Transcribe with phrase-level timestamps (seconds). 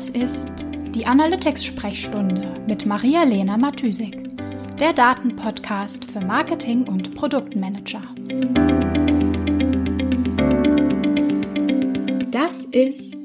[0.00, 4.16] Das ist die Analytics-Sprechstunde mit Maria-Lena Matysik,
[4.78, 8.00] der Datenpodcast für Marketing und Produktmanager.
[12.30, 13.18] Das ist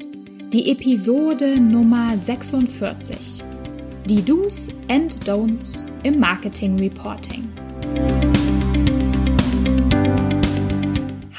[0.51, 3.41] die Episode Nummer 46.
[4.09, 7.47] Die Do's and Don'ts im Marketing Reporting.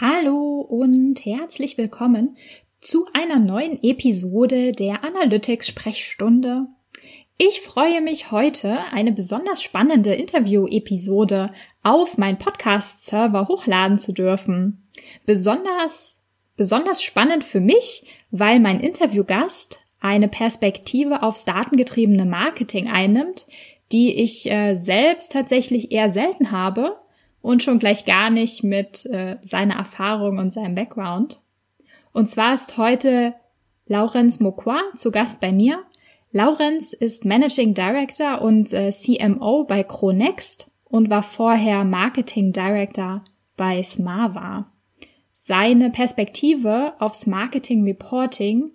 [0.00, 2.36] Hallo und herzlich willkommen
[2.80, 6.66] zu einer neuen Episode der Analytics Sprechstunde.
[7.38, 11.52] Ich freue mich heute, eine besonders spannende Interview-Episode
[11.82, 14.88] auf meinen Podcast-Server hochladen zu dürfen.
[15.26, 16.24] Besonders,
[16.56, 23.46] besonders spannend für mich, weil mein Interviewgast eine Perspektive aufs datengetriebene Marketing einnimmt,
[23.92, 26.96] die ich äh, selbst tatsächlich eher selten habe
[27.42, 31.40] und schon gleich gar nicht mit äh, seiner Erfahrung und seinem Background.
[32.16, 33.34] Und zwar ist heute
[33.84, 35.84] Laurenz Moqua zu Gast bei mir.
[36.32, 43.22] Laurenz ist Managing Director und äh, CMO bei Cronext und war vorher Marketing Director
[43.58, 44.72] bei Smava.
[45.32, 48.70] Seine Perspektive aufs Marketing Reporting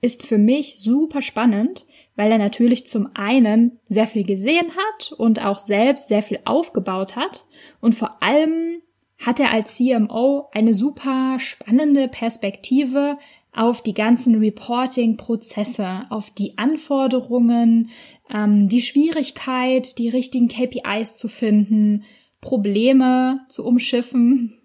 [0.00, 5.44] ist für mich super spannend, weil er natürlich zum einen sehr viel gesehen hat und
[5.44, 7.44] auch selbst sehr viel aufgebaut hat
[7.80, 8.82] und vor allem
[9.24, 13.18] hat er als CMO eine super spannende Perspektive
[13.52, 17.90] auf die ganzen Reporting-Prozesse, auf die Anforderungen,
[18.32, 22.04] ähm, die Schwierigkeit, die richtigen KPIs zu finden,
[22.40, 24.58] Probleme zu umschiffen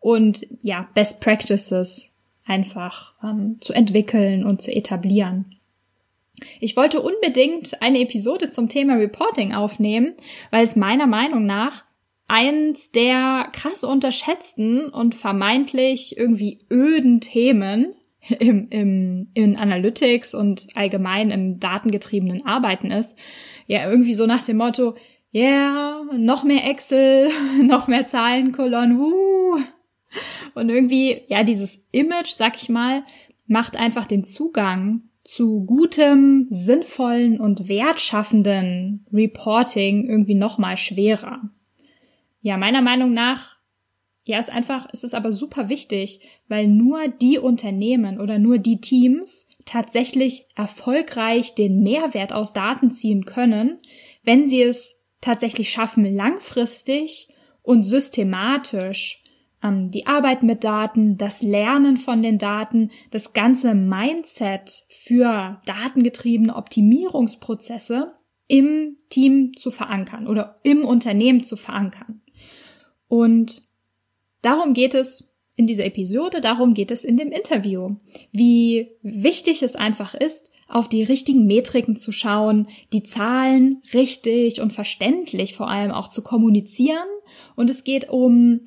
[0.00, 5.56] und ja, Best Practices einfach ähm, zu entwickeln und zu etablieren.
[6.58, 10.14] Ich wollte unbedingt eine Episode zum Thema Reporting aufnehmen,
[10.50, 11.84] weil es meiner Meinung nach
[12.30, 17.94] eins der krass unterschätzten und vermeintlich irgendwie öden Themen
[18.38, 23.18] im, im, in Analytics und allgemein im datengetriebenen Arbeiten ist.
[23.66, 24.94] Ja, irgendwie so nach dem Motto,
[25.34, 27.30] yeah, noch mehr Excel,
[27.62, 29.58] noch mehr Zahlenkolonnen, wuh.
[30.54, 33.04] Und irgendwie, ja, dieses Image, sag ich mal,
[33.46, 41.50] macht einfach den Zugang zu gutem, sinnvollen und wertschaffenden Reporting irgendwie noch mal schwerer.
[42.40, 43.56] Ja, meiner Meinung nach,
[44.24, 48.80] ja, ist einfach, ist es aber super wichtig, weil nur die Unternehmen oder nur die
[48.80, 53.78] Teams tatsächlich erfolgreich den Mehrwert aus Daten ziehen können,
[54.22, 57.28] wenn sie es tatsächlich schaffen, langfristig
[57.62, 59.22] und systematisch
[59.62, 66.54] ähm, die Arbeit mit Daten, das Lernen von den Daten, das ganze Mindset für datengetriebene
[66.56, 68.14] Optimierungsprozesse
[68.46, 72.22] im Team zu verankern oder im Unternehmen zu verankern.
[73.10, 73.62] Und
[74.40, 77.96] darum geht es in dieser Episode, darum geht es in dem Interview,
[78.30, 84.72] wie wichtig es einfach ist, auf die richtigen Metriken zu schauen, die Zahlen richtig und
[84.72, 87.08] verständlich vor allem auch zu kommunizieren.
[87.56, 88.60] Und es geht um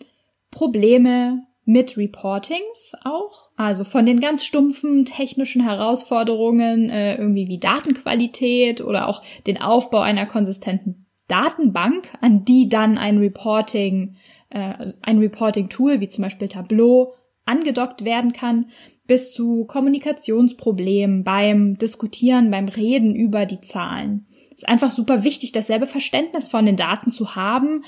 [0.51, 8.81] Probleme mit Reportings auch, also von den ganz stumpfen technischen Herausforderungen, äh, irgendwie wie Datenqualität
[8.81, 14.17] oder auch den Aufbau einer konsistenten Datenbank, an die dann ein Reporting
[14.53, 17.15] äh, ein Reporting-Tool wie zum Beispiel Tableau
[17.45, 18.69] angedockt werden kann,
[19.05, 24.27] bis zu Kommunikationsproblemen beim Diskutieren, beim Reden über die Zahlen.
[24.49, 27.83] Es ist einfach super wichtig, dasselbe Verständnis von den Daten zu haben,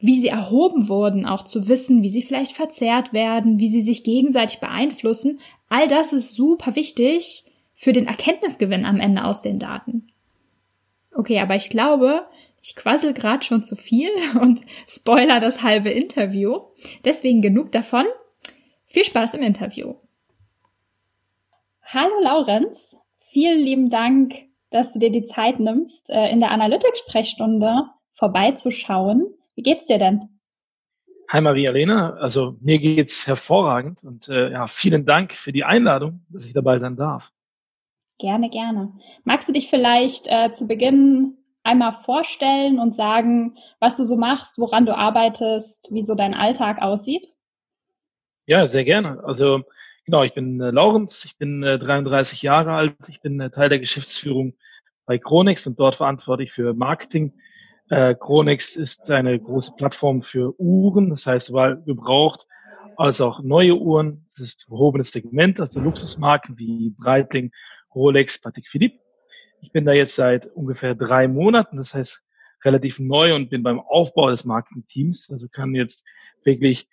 [0.00, 4.04] wie sie erhoben wurden, auch zu wissen, wie sie vielleicht verzerrt werden, wie sie sich
[4.04, 5.40] gegenseitig beeinflussen.
[5.68, 7.44] All das ist super wichtig
[7.74, 10.08] für den Erkenntnisgewinn am Ende aus den Daten.
[11.14, 12.22] Okay, aber ich glaube,
[12.62, 14.10] ich quassel gerade schon zu viel
[14.40, 16.60] und spoiler das halbe Interview.
[17.04, 18.06] Deswegen genug davon.
[18.84, 19.94] Viel Spaß im Interview.
[21.82, 24.34] Hallo Laurenz, vielen lieben Dank,
[24.70, 29.26] dass du dir die Zeit nimmst, äh, in der Analytics-Sprechstunde vorbeizuschauen.
[29.54, 30.28] Wie geht's dir denn?
[31.30, 36.44] Hi Maria-Lena, also mir geht's hervorragend und äh, ja, vielen Dank für die Einladung, dass
[36.44, 37.32] ich dabei sein darf.
[38.18, 38.92] Gerne, gerne.
[39.24, 44.58] Magst du dich vielleicht äh, zu Beginn einmal vorstellen und sagen, was du so machst,
[44.58, 47.34] woran du arbeitest, wie so dein Alltag aussieht?
[48.46, 49.22] Ja, sehr gerne.
[49.24, 49.62] Also
[50.06, 53.68] genau, ich bin äh, Laurenz, ich bin äh, 33 Jahre alt, ich bin äh, Teil
[53.68, 54.54] der Geschäftsführung
[55.04, 57.34] bei Chronix und dort verantwortlich für Marketing.
[57.90, 62.46] Äh, Chronix ist eine große Plattform für Uhren, das heißt, sowohl gebraucht
[62.96, 64.26] als auch neue Uhren.
[64.30, 67.52] Das ist gehobenes Segment, also Luxusmarken wie Breitling,
[67.94, 68.98] Rolex, Patek Philippe.
[69.60, 72.22] Ich bin da jetzt seit ungefähr drei Monaten, das heißt
[72.64, 75.30] relativ neu und bin beim Aufbau des Marketing-Teams.
[75.30, 76.04] Also kann jetzt
[76.44, 76.88] wirklich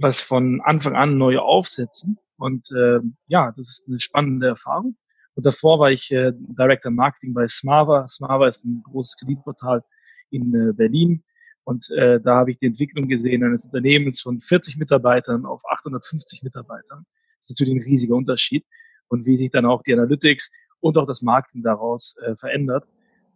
[0.00, 2.18] was von Anfang an neu aufsetzen.
[2.38, 4.96] Und äh, ja, das ist eine spannende Erfahrung.
[5.34, 8.08] Und davor war ich äh, Director Marketing bei Smava.
[8.08, 9.84] Smava ist ein großes Kreditportal
[10.30, 11.24] in äh, Berlin.
[11.64, 16.42] Und äh, da habe ich die Entwicklung gesehen eines Unternehmens von 40 Mitarbeitern auf 850
[16.42, 17.04] Mitarbeitern.
[17.38, 18.64] Das ist natürlich ein riesiger Unterschied.
[19.08, 20.50] Und wie sich dann auch die Analytics
[20.80, 22.84] und auch das Marketing daraus äh, verändert.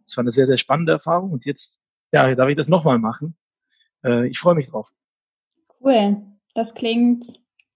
[0.06, 1.30] Das war eine sehr, sehr spannende Erfahrung.
[1.30, 1.80] Und jetzt,
[2.12, 3.36] ja, darf ich das nochmal machen.
[4.04, 4.90] Äh, ich freue mich drauf.
[5.80, 6.16] Cool.
[6.54, 7.24] Das klingt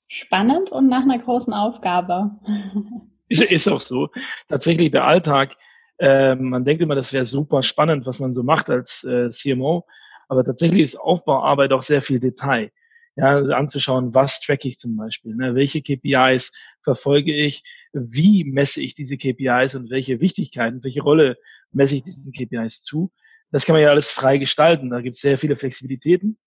[0.08, 2.30] spannend und nach einer großen Aufgabe.
[3.26, 4.10] Ist, ist auch so.
[4.48, 5.56] Tatsächlich der Alltag,
[5.98, 9.86] äh, man denkt immer, das wäre super spannend, was man so macht als äh, CMO,
[10.28, 12.70] aber tatsächlich ist Aufbauarbeit auch sehr viel Detail.
[13.16, 15.54] Ja, anzuschauen, was track ich zum Beispiel, ne?
[15.54, 16.52] welche KPIs
[16.82, 17.62] verfolge ich,
[17.92, 21.38] wie messe ich diese KPIs und welche Wichtigkeiten, welche Rolle
[21.70, 23.12] messe ich diesen KPIs zu.
[23.52, 24.90] Das kann man ja alles frei gestalten.
[24.90, 26.38] Da gibt es sehr viele Flexibilitäten.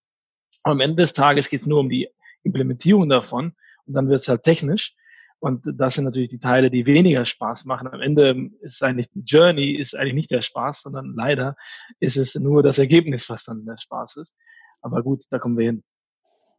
[0.64, 2.10] Am Ende des Tages geht es nur um die
[2.44, 3.54] Implementierung davon
[3.86, 4.94] und dann wird es halt technisch.
[5.40, 7.88] Und das sind natürlich die Teile, die weniger Spaß machen.
[7.88, 11.56] Am Ende ist eigentlich die Journey ist eigentlich nicht der Spaß, sondern leider
[12.00, 14.36] ist es nur das Ergebnis, was dann der Spaß ist.
[14.82, 15.84] Aber gut, da kommen wir hin.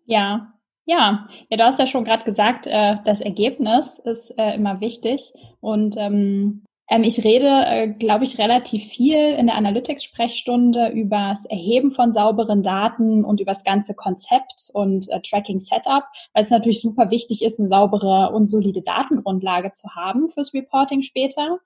[0.08, 0.54] Ja,
[0.86, 5.34] ja, ja, du hast ja schon gerade gesagt, äh, das Ergebnis ist äh, immer wichtig.
[5.60, 11.44] Und ähm, ähm, ich rede, äh, glaube ich, relativ viel in der Analytics-Sprechstunde über das
[11.44, 16.80] Erheben von sauberen Daten und über das ganze Konzept und äh, Tracking-Setup, weil es natürlich
[16.80, 21.58] super wichtig ist, eine saubere und solide Datengrundlage zu haben fürs Reporting später.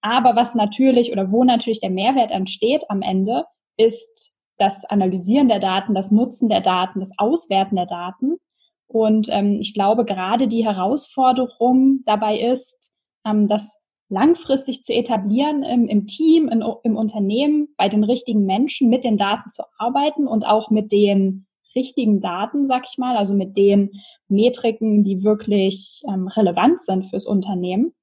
[0.00, 3.44] Aber was natürlich oder wo natürlich der Mehrwert entsteht am Ende,
[3.76, 8.36] ist das Analysieren der Daten, das Nutzen der Daten, das Auswerten der Daten.
[8.86, 12.92] Und ähm, ich glaube, gerade die Herausforderung dabei ist,
[13.24, 18.90] ähm, dass langfristig zu etablieren im, im Team, in, im Unternehmen, bei den richtigen Menschen
[18.90, 23.34] mit den Daten zu arbeiten und auch mit den richtigen Daten, sag ich mal, also
[23.34, 23.92] mit den
[24.28, 27.94] Metriken, die wirklich ähm, relevant sind fürs Unternehmen.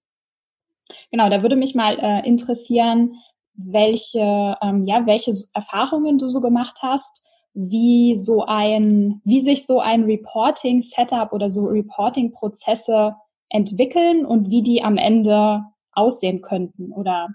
[1.12, 3.16] Genau, da würde mich mal äh, interessieren,
[3.58, 9.80] welche, ähm, ja, welche Erfahrungen du so gemacht hast, wie so ein, wie sich so
[9.80, 13.16] ein Reporting-Setup oder so Reporting-Prozesse
[13.50, 17.30] entwickeln und wie die am Ende aussehen könnten oder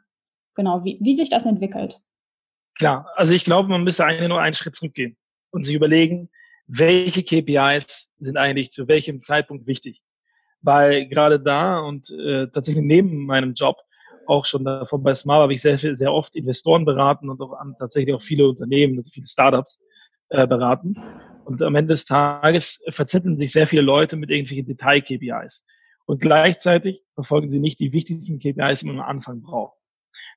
[0.54, 2.00] genau, wie, wie sich das entwickelt.
[2.76, 5.16] Klar, also ich glaube, man müsste eigentlich nur einen Schritt zurückgehen
[5.50, 6.30] und sich überlegen,
[6.66, 10.02] welche KPIs sind eigentlich zu welchem Zeitpunkt wichtig.
[10.60, 13.78] Weil gerade da und äh, tatsächlich neben meinem Job
[14.26, 17.74] auch schon davon bei Smart habe ich sehr, sehr oft Investoren beraten und auch an,
[17.78, 19.80] tatsächlich auch viele Unternehmen, also viele Startups
[20.28, 20.96] äh, beraten.
[21.44, 25.64] Und am Ende des Tages verzetteln sich sehr viele Leute mit irgendwelchen Detail-KPIs.
[26.06, 29.78] Und gleichzeitig verfolgen sie nicht die wichtigsten KPIs, die man am Anfang braucht.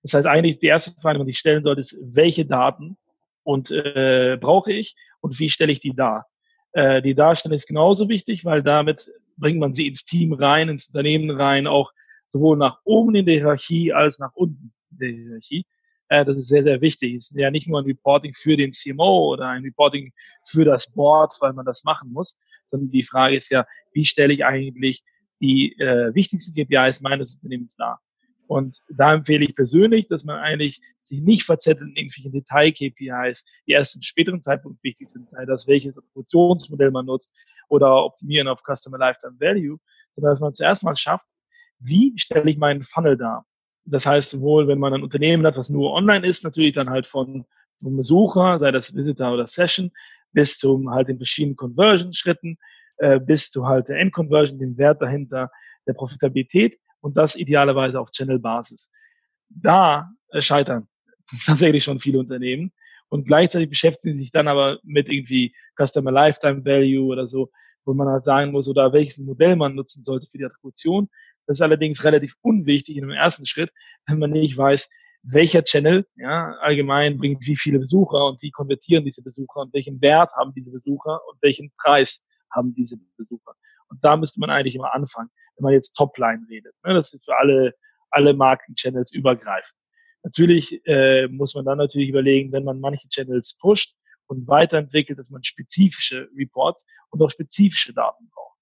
[0.03, 2.97] Das heißt eigentlich, die erste Frage, die man sich stellen sollte, ist, welche Daten
[3.43, 6.27] und äh, brauche ich und wie stelle ich die dar?
[6.71, 10.87] Äh, die Darstellung ist genauso wichtig, weil damit bringt man sie ins Team rein, ins
[10.87, 11.91] Unternehmen rein, auch
[12.35, 15.65] sowohl nach oben in der Hierarchie als nach unten in der Hierarchie.
[16.09, 17.15] Äh, das ist sehr, sehr wichtig.
[17.15, 20.11] Es ist ja nicht nur ein Reporting für den CMO oder ein Reporting
[20.43, 24.33] für das Board, weil man das machen muss, sondern die Frage ist ja, wie stelle
[24.33, 25.01] ich eigentlich
[25.39, 28.01] die äh, wichtigsten KPIs meines Unternehmens dar.
[28.47, 33.71] Und da empfehle ich persönlich, dass man eigentlich sich nicht verzettelt in irgendwelchen Detail-KPIs, die
[33.71, 37.33] erst zum späteren Zeitpunkt wichtig sind, sei das welches Attributionsmodell man nutzt
[37.69, 39.77] oder optimieren auf Customer Lifetime Value,
[40.11, 41.25] sondern dass man zuerst mal schafft,
[41.79, 43.45] wie stelle ich meinen Funnel dar?
[43.85, 47.07] Das heißt, sowohl wenn man ein Unternehmen hat, was nur online ist, natürlich dann halt
[47.07, 47.45] von,
[47.81, 49.91] vom Besucher, sei das Visitor oder Session,
[50.31, 52.57] bis zum halt den verschiedenen Conversion-Schritten,
[52.97, 55.51] äh, bis zu halt der Endconversion, dem Wert dahinter,
[55.87, 58.91] der Profitabilität und das idealerweise auf Channel-Basis.
[59.49, 60.87] Da äh, scheitern
[61.45, 62.71] tatsächlich schon viele Unternehmen
[63.09, 67.51] und gleichzeitig beschäftigen sie sich dann aber mit irgendwie Customer Lifetime Value oder so,
[67.85, 71.09] wo man halt sagen muss, oder welches Modell man nutzen sollte für die Attribution.
[71.47, 73.71] Das ist allerdings relativ unwichtig in dem ersten Schritt,
[74.07, 74.89] wenn man nicht weiß,
[75.23, 80.01] welcher Channel ja, allgemein bringt wie viele Besucher und wie konvertieren diese Besucher und welchen
[80.01, 83.55] Wert haben diese Besucher und welchen Preis haben diese Besucher.
[83.89, 86.73] Und da müsste man eigentlich immer anfangen, wenn man jetzt Topline redet.
[86.83, 86.93] Ne?
[86.93, 87.73] Das ist für alle,
[88.11, 89.79] alle Marketing-Channels übergreifend.
[90.23, 93.95] Natürlich äh, muss man dann natürlich überlegen, wenn man manche Channels pusht
[94.27, 98.54] und weiterentwickelt, dass man spezifische Reports und auch spezifische Daten braucht.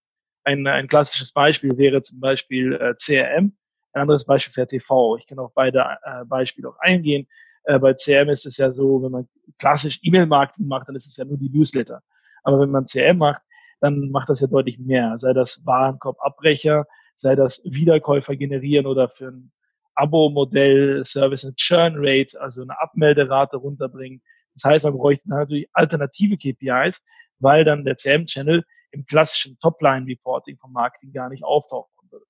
[0.43, 3.55] Ein, ein klassisches Beispiel wäre zum Beispiel äh, CRM,
[3.93, 5.17] ein anderes Beispiel wäre TV.
[5.17, 7.27] Ich kann auf beide äh, Beispiele auch eingehen.
[7.63, 9.27] Äh, bei CRM ist es ja so, wenn man
[9.59, 12.01] klassisch E-Mail-Marketing macht, dann ist es ja nur die Newsletter.
[12.43, 13.41] Aber wenn man CRM macht,
[13.79, 15.17] dann macht das ja deutlich mehr.
[15.17, 16.85] Sei das Warenkorbabbrecher,
[17.15, 19.51] sei das Wiederkäufer generieren oder für ein
[19.95, 24.21] Abo-Modell Service and Churn Rate, also eine Abmelderate runterbringen.
[24.55, 27.03] Das heißt, man bräuchte natürlich alternative KPIs,
[27.39, 32.25] weil dann der CM-Channel im klassischen Topline-Reporting vom Marketing gar nicht auftauchen würde.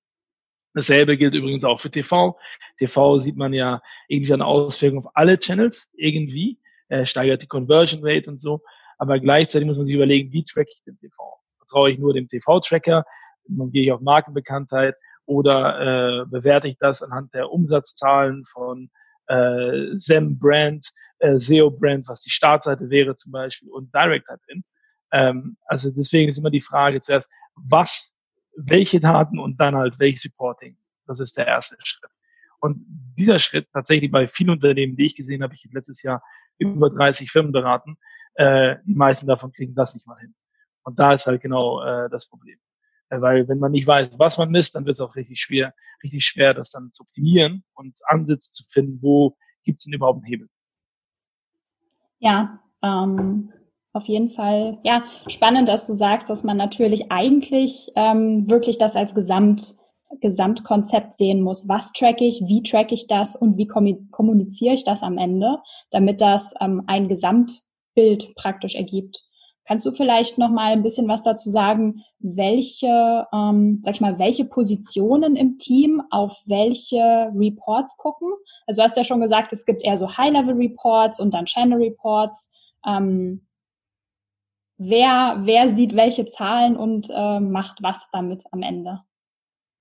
[0.74, 2.38] Dasselbe gilt übrigens auch für TV.
[2.80, 8.02] TV sieht man ja irgendwie eine Auswirkung auf alle Channels irgendwie, äh, steigert die Conversion
[8.04, 8.62] Rate und so.
[8.98, 11.40] Aber gleichzeitig muss man sich überlegen, wie track ich den TV?
[11.58, 13.06] Vertraue ich nur dem TV-Tracker?
[13.46, 14.96] Gehe ich auf Markenbekanntheit?
[15.26, 18.90] Oder äh, bewerte ich das anhand der Umsatzzahlen von
[19.28, 20.90] äh, SEM Brand,
[21.20, 24.64] äh, SEO Brand, was die Startseite wäre zum Beispiel und Direct hat in.
[25.14, 28.18] Ähm, also deswegen ist immer die Frage zuerst, was,
[28.58, 30.76] welche Daten und dann halt welches Reporting.
[31.06, 32.10] Das ist der erste Schritt.
[32.60, 32.84] Und
[33.18, 36.24] dieser Schritt tatsächlich bei vielen Unternehmen, die ich gesehen habe, ich habe letztes Jahr
[36.58, 37.98] über 30 Firmen beraten,
[38.36, 40.34] äh, die meisten davon kriegen das nicht mal hin.
[40.84, 42.58] Und da ist halt genau äh, das Problem.
[43.10, 45.76] Äh, weil wenn man nicht weiß, was man misst, dann wird es auch richtig schwer,
[46.02, 50.18] richtig schwer, das dann zu optimieren und Ansätze zu finden, wo gibt es denn überhaupt
[50.18, 50.50] einen Hebel.
[52.20, 53.52] Ja, ähm,
[53.94, 54.80] auf jeden Fall.
[54.84, 59.76] Ja, spannend, dass du sagst, dass man natürlich eigentlich ähm, wirklich das als Gesamt,
[60.20, 61.70] Gesamtkonzept sehen muss.
[61.70, 65.60] Was track ich, wie track ich das und wie kommuniziere ich das am Ende,
[65.92, 69.24] damit das ähm, ein Gesamtbild praktisch ergibt.
[69.66, 74.20] Kannst du vielleicht noch mal ein bisschen was dazu sagen, welche, ähm, sag ich mal,
[74.20, 78.30] welche Positionen im Team auf welche Reports gucken?
[78.68, 82.54] Also du hast ja schon gesagt, es gibt eher so High-Level-Reports und dann Channel-Reports.
[82.86, 83.46] Ähm,
[84.90, 89.02] wer, wer sieht welche Zahlen und äh, macht was damit am Ende?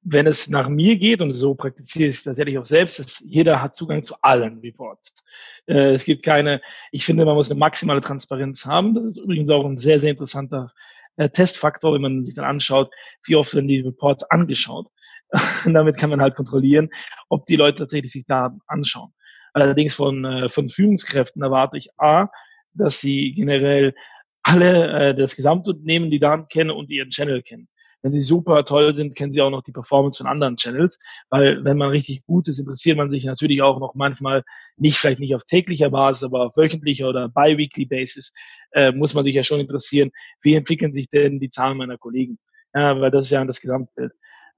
[0.04, 3.62] wenn es nach mir geht, und so praktiziere ich es tatsächlich auch selbst, ist, jeder
[3.62, 5.24] hat Zugang zu allen Reports.
[5.66, 8.94] Äh, es gibt keine, ich finde, man muss eine maximale Transparenz haben.
[8.94, 10.72] Das ist übrigens auch ein sehr, sehr interessanter
[11.16, 12.92] äh, Testfaktor, wenn man sich dann anschaut,
[13.24, 14.88] wie oft werden die Reports angeschaut.
[15.64, 16.90] damit kann man halt kontrollieren,
[17.30, 19.12] ob die Leute tatsächlich sich Daten anschauen.
[19.54, 22.28] Allerdings von, äh, von Führungskräften erwarte ich A,
[22.74, 23.94] dass sie generell
[24.42, 27.68] alle äh, das Gesamtunternehmen die Daten kennen und ihren Channel kennen
[28.02, 30.98] wenn sie super toll sind, kennen sie auch noch die Performance von anderen Channels,
[31.30, 34.42] weil wenn man richtig gut ist, interessiert man sich natürlich auch noch manchmal
[34.76, 38.32] nicht, vielleicht nicht auf täglicher Basis, aber auf wöchentlicher oder bi-weekly Basis,
[38.72, 40.10] äh, muss man sich ja schon interessieren,
[40.42, 42.38] wie entwickeln sich denn die Zahlen meiner Kollegen?
[42.74, 44.12] Ja, weil das ist ja das Gesamtbild.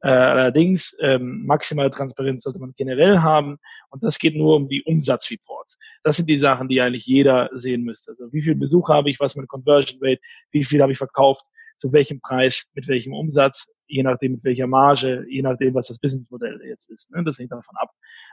[0.05, 3.57] Äh, allerdings ähm, maximale Transparenz sollte man generell haben
[3.89, 5.79] und das geht nur um die Umsatzreports.
[6.03, 8.11] Das sind die Sachen, die eigentlich jeder sehen müsste.
[8.11, 10.21] Also wie viel Besuch habe ich, was ist meine Conversion Rate,
[10.51, 11.47] wie viel habe ich verkauft,
[11.79, 15.99] zu welchem Preis, mit welchem Umsatz, je nachdem mit welcher Marge, je nachdem, was das
[15.99, 17.11] Businessmodell jetzt ist.
[17.11, 17.25] Ne?
[17.25, 17.91] Das hängt davon ab.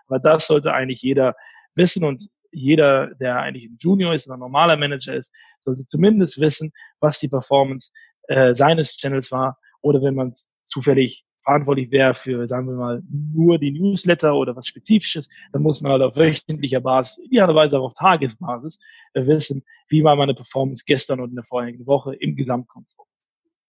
[0.07, 1.35] Aber das sollte eigentlich jeder
[1.75, 6.73] wissen und jeder, der eigentlich ein Junior ist, ein normaler Manager ist, sollte zumindest wissen,
[6.99, 7.93] was die Performance
[8.27, 10.33] äh, seines Channels war oder wenn man
[10.65, 15.81] zufällig verantwortlich wäre für, sagen wir mal, nur die Newsletter oder was Spezifisches, dann muss
[15.81, 18.79] man halt auf wöchentlicher Basis, idealerweise auch auf Tagesbasis,
[19.13, 23.09] äh, wissen, wie war meine Performance gestern und in der vorherigen Woche im Gesamtkonstrukt.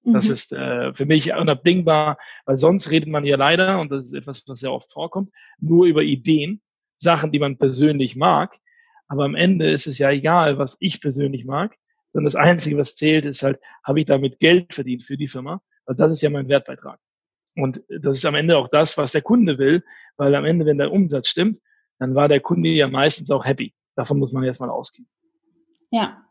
[0.05, 0.35] Das mhm.
[0.35, 4.47] ist äh, für mich unabdingbar, weil sonst redet man ja leider, und das ist etwas,
[4.49, 6.61] was sehr oft vorkommt, nur über Ideen,
[6.99, 8.59] Sachen, die man persönlich mag.
[9.09, 11.77] Aber am Ende ist es ja egal, was ich persönlich mag,
[12.13, 15.63] sondern das Einzige, was zählt, ist halt, habe ich damit Geld verdient für die Firma?
[15.87, 16.99] Weil das ist ja mein Wertbeitrag.
[17.57, 19.85] Und das ist am Ende auch das, was der Kunde will,
[20.17, 21.61] weil am Ende, wenn der Umsatz stimmt,
[21.99, 23.75] dann war der Kunde ja meistens auch happy.
[23.95, 25.07] Davon muss man erstmal ausgehen.
[25.91, 26.23] Ja,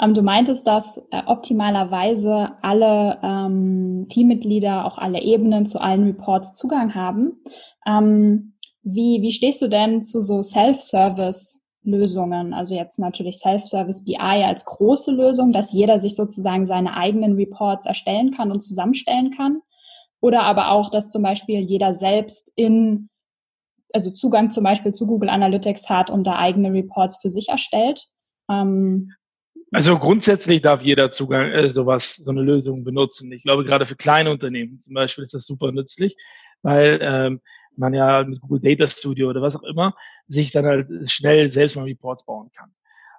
[0.00, 6.54] ähm, du meintest, dass äh, optimalerweise alle ähm, Teammitglieder, auch alle Ebenen zu allen Reports
[6.54, 7.42] Zugang haben.
[7.86, 12.52] Ähm, wie, wie stehst du denn zu so Self-Service-Lösungen?
[12.52, 17.86] Also jetzt natürlich Self-Service BI als große Lösung, dass jeder sich sozusagen seine eigenen Reports
[17.86, 19.62] erstellen kann und zusammenstellen kann.
[20.20, 23.08] Oder aber auch, dass zum Beispiel jeder selbst in
[23.92, 28.06] also Zugang zum Beispiel zu Google Analytics hat und da eigene Reports für sich erstellt.
[28.50, 29.12] Ähm,
[29.72, 33.32] also grundsätzlich darf jeder Zugang, äh, sowas, so eine Lösung benutzen.
[33.32, 36.16] Ich glaube, gerade für kleine Unternehmen zum Beispiel ist das super nützlich,
[36.62, 37.40] weil ähm,
[37.76, 39.94] man ja mit Google Data Studio oder was auch immer
[40.28, 42.70] sich dann halt schnell selbst mal Reports bauen kann.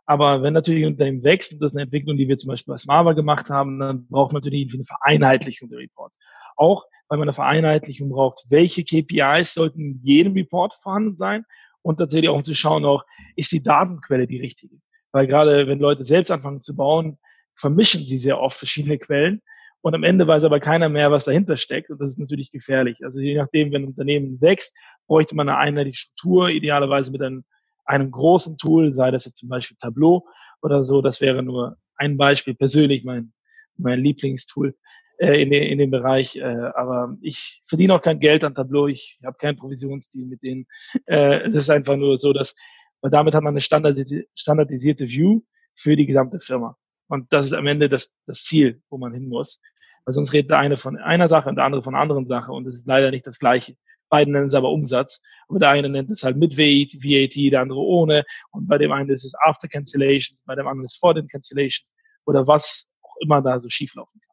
[0.05, 2.73] Aber wenn natürlich ein Unternehmen wächst, und das ist eine Entwicklung, die wir zum Beispiel
[2.73, 6.17] bei Smava gemacht haben, dann braucht man natürlich eine Vereinheitlichung der Reports.
[6.57, 11.45] Auch weil man eine Vereinheitlichung braucht, welche KPIs sollten in jedem Report vorhanden sein?
[11.81, 13.05] Und tatsächlich auch um zu schauen, auch
[13.37, 14.75] ist die Datenquelle die richtige?
[15.13, 17.17] Weil gerade wenn Leute selbst anfangen zu bauen,
[17.55, 19.41] vermischen sie sehr oft verschiedene Quellen.
[19.81, 21.89] Und am Ende weiß aber keiner mehr, was dahinter steckt.
[21.89, 23.03] Und das ist natürlich gefährlich.
[23.03, 24.75] Also je nachdem, wenn ein Unternehmen wächst,
[25.07, 27.45] bräuchte man eine einheitliche Struktur, idealerweise mit einem,
[27.85, 30.27] einem großen Tool, sei das jetzt zum Beispiel Tableau
[30.61, 33.31] oder so, das wäre nur ein Beispiel, persönlich mein,
[33.77, 34.75] mein Lieblingstool
[35.17, 36.35] äh, in, in dem Bereich.
[36.35, 40.67] Äh, aber ich verdiene auch kein Geld an Tableau, ich habe keinen Provisionsdeal mit denen.
[41.05, 42.55] Äh, es ist einfach nur so, dass
[43.01, 45.41] weil damit hat man eine standardisierte View
[45.75, 46.77] für die gesamte Firma.
[47.07, 49.61] Und das ist am Ende das, das Ziel, wo man hin muss.
[50.05, 52.51] Weil sonst redet der eine von einer Sache und der andere von einer anderen Sache
[52.51, 53.75] und es ist leider nicht das Gleiche.
[54.09, 55.21] Beiden nennen es aber Umsatz.
[55.47, 58.25] Aber der eine nennt es halt mit VAT, der andere ohne.
[58.51, 61.93] Und bei dem einen ist es After Cancellations, bei dem anderen ist vor den Cancellations
[62.25, 64.26] oder was auch immer da so schieflaufen kann.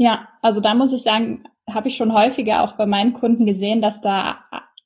[0.00, 3.82] Ja, also da muss ich sagen, habe ich schon häufiger auch bei meinen Kunden gesehen,
[3.82, 4.38] dass da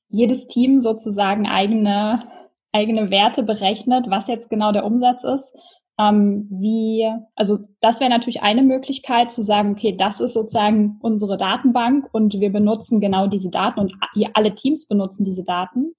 [0.09, 2.25] jedes Team sozusagen eigene,
[2.73, 5.57] eigene Werte berechnet, was jetzt genau der Umsatz ist.
[6.01, 11.37] Ähm, wie, also das wäre natürlich eine Möglichkeit zu sagen, okay, das ist sozusagen unsere
[11.37, 13.95] Datenbank und wir benutzen genau diese Daten und
[14.33, 15.95] alle Teams benutzen diese Daten.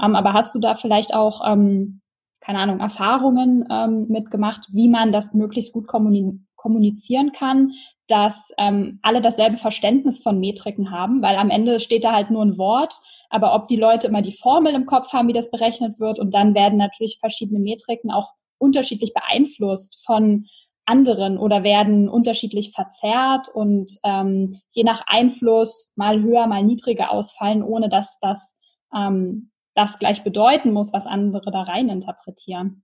[0.00, 2.00] Ähm, aber hast du da vielleicht auch, ähm,
[2.40, 7.72] keine Ahnung, Erfahrungen ähm, mitgemacht, wie man das möglichst gut kommunizieren kann,
[8.08, 12.44] dass ähm, alle dasselbe Verständnis von Metriken haben, weil am Ende steht da halt nur
[12.44, 15.98] ein Wort, aber ob die Leute immer die Formel im Kopf haben, wie das berechnet
[15.98, 20.46] wird und dann werden natürlich verschiedene Metriken auch unterschiedlich beeinflusst von
[20.84, 27.62] anderen oder werden unterschiedlich verzerrt und ähm, je nach Einfluss mal höher, mal niedriger ausfallen,
[27.62, 28.58] ohne dass das
[28.94, 32.82] ähm, das gleich bedeuten muss, was andere da rein interpretieren.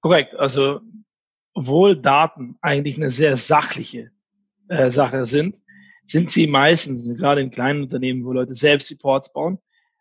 [0.00, 0.34] Korrekt.
[0.34, 0.80] Also,
[1.54, 4.10] obwohl Daten eigentlich eine sehr sachliche
[4.68, 5.56] äh, Sache sind,
[6.06, 9.58] sind sie meistens, gerade in kleinen Unternehmen, wo Leute selbst Reports bauen,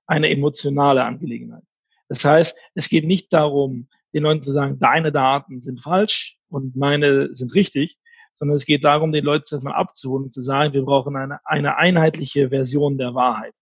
[0.08, 1.64] eine emotionale Angelegenheit.
[2.10, 6.76] Das heißt, es geht nicht darum, den Leuten zu sagen, deine Daten sind falsch und
[6.76, 7.98] meine sind richtig,
[8.34, 11.40] sondern es geht darum, den Leuten das mal abzuholen und zu sagen, wir brauchen eine,
[11.46, 13.54] eine einheitliche Version der Wahrheit.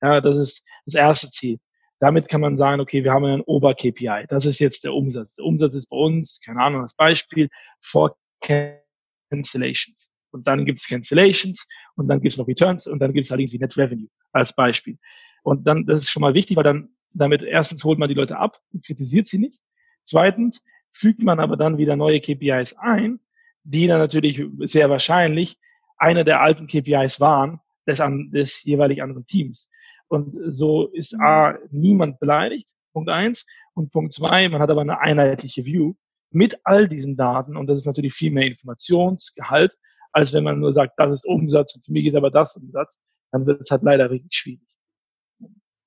[0.00, 1.58] Ja, das ist das erste Ziel.
[1.98, 4.24] Damit kann man sagen, okay, wir haben einen Ober-KPI.
[4.28, 5.34] Das ist jetzt der Umsatz.
[5.34, 7.50] Der Umsatz ist bei uns, keine Ahnung, als Beispiel,
[7.80, 10.10] for Cancellations.
[10.32, 13.30] Und dann gibt es Cancellations und dann gibt es noch Returns und dann gibt es
[13.30, 14.98] halt irgendwie Net Revenue als Beispiel.
[15.42, 18.36] Und dann, das ist schon mal wichtig, weil dann damit erstens holt man die Leute
[18.36, 19.60] ab und kritisiert sie nicht.
[20.04, 23.20] Zweitens fügt man aber dann wieder neue KPIs ein,
[23.64, 25.58] die dann natürlich sehr wahrscheinlich
[25.96, 29.68] eine der alten KPIs waren des, an, des jeweilig anderen Teams.
[30.08, 33.46] Und so ist A, niemand beleidigt, Punkt eins.
[33.74, 35.94] Und Punkt zwei, man hat aber eine einheitliche View
[36.30, 37.56] mit all diesen Daten.
[37.56, 39.76] Und das ist natürlich viel mehr Informationsgehalt,
[40.12, 43.00] als wenn man nur sagt, das ist Umsatz und für mich ist aber das Umsatz.
[43.32, 44.68] Dann wird es halt leider wirklich schwierig.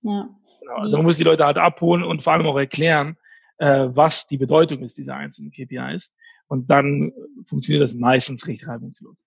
[0.02, 0.30] Ja.
[0.62, 3.18] Genau, also man muss die Leute halt abholen und vor allem auch erklären,
[3.58, 6.14] äh, was die Bedeutung ist dieser einzelnen KPIs.
[6.48, 7.12] Und dann
[7.46, 9.24] funktioniert das meistens recht reibungslos.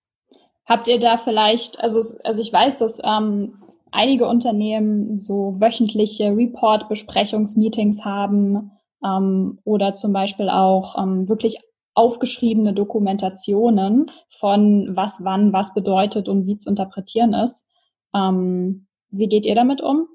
[0.65, 3.53] Habt ihr da vielleicht, also, also ich weiß, dass ähm,
[3.91, 8.71] einige Unternehmen so wöchentliche Report-Besprechungsmeetings haben
[9.03, 11.57] ähm, oder zum Beispiel auch ähm, wirklich
[11.97, 17.69] aufgeschriebene Dokumentationen von was wann was bedeutet und wie zu interpretieren ist.
[18.13, 20.07] Ähm, wie geht ihr damit um?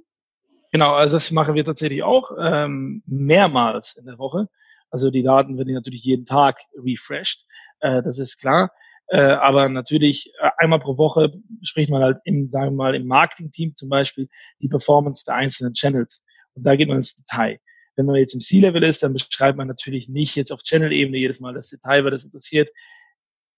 [0.70, 4.48] Genau, also das machen wir tatsächlich auch ähm, mehrmals in der Woche.
[4.90, 7.46] Also die Daten werden natürlich jeden Tag refreshed,
[7.80, 8.70] äh, das ist klar.
[9.08, 13.06] Äh, aber natürlich äh, einmal pro Woche spricht man halt im, sagen wir mal, im
[13.06, 14.28] Marketing-Team zum Beispiel
[14.60, 16.24] die Performance der einzelnen Channels.
[16.54, 17.58] Und da geht man ins Detail.
[17.96, 21.40] Wenn man jetzt im C-Level ist, dann beschreibt man natürlich nicht jetzt auf Channel-Ebene jedes
[21.40, 22.70] Mal das Detail, weil das interessiert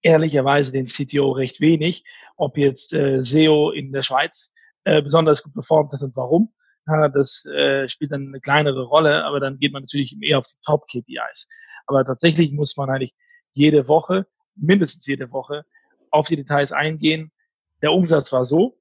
[0.01, 2.03] ehrlicherweise den CTO recht wenig,
[2.35, 4.51] ob jetzt äh, SEO in der Schweiz
[4.83, 6.53] äh, besonders gut performt hat und warum
[6.85, 10.57] das äh, spielt dann eine kleinere Rolle, aber dann geht man natürlich eher auf die
[10.63, 11.47] Top-KPIs.
[11.87, 13.15] Aber tatsächlich muss man eigentlich
[13.53, 15.65] jede Woche, mindestens jede Woche,
[16.11, 17.31] auf die Details eingehen.
[17.81, 18.79] Der Umsatz war so,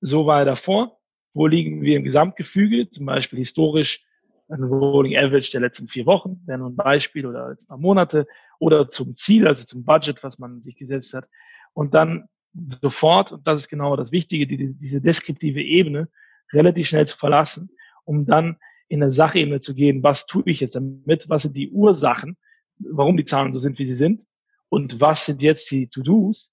[0.00, 0.98] so war er davor.
[1.34, 2.88] Wo liegen wir im Gesamtgefüge?
[2.88, 4.06] Zum Beispiel historisch
[4.48, 7.78] ein Rolling Average der letzten vier Wochen, wäre nur ein Beispiel oder jetzt ein paar
[7.78, 8.26] Monate
[8.58, 11.28] oder zum Ziel, also zum Budget, was man sich gesetzt hat.
[11.72, 16.08] Und dann sofort, und das ist genau das Wichtige, die, diese deskriptive Ebene,
[16.52, 17.70] relativ schnell zu verlassen,
[18.04, 21.70] um dann in eine Sachebene zu gehen, was tue ich jetzt damit, was sind die
[21.70, 22.36] Ursachen,
[22.78, 24.24] warum die Zahlen so sind, wie sie sind
[24.68, 26.52] und was sind jetzt die To-Dos,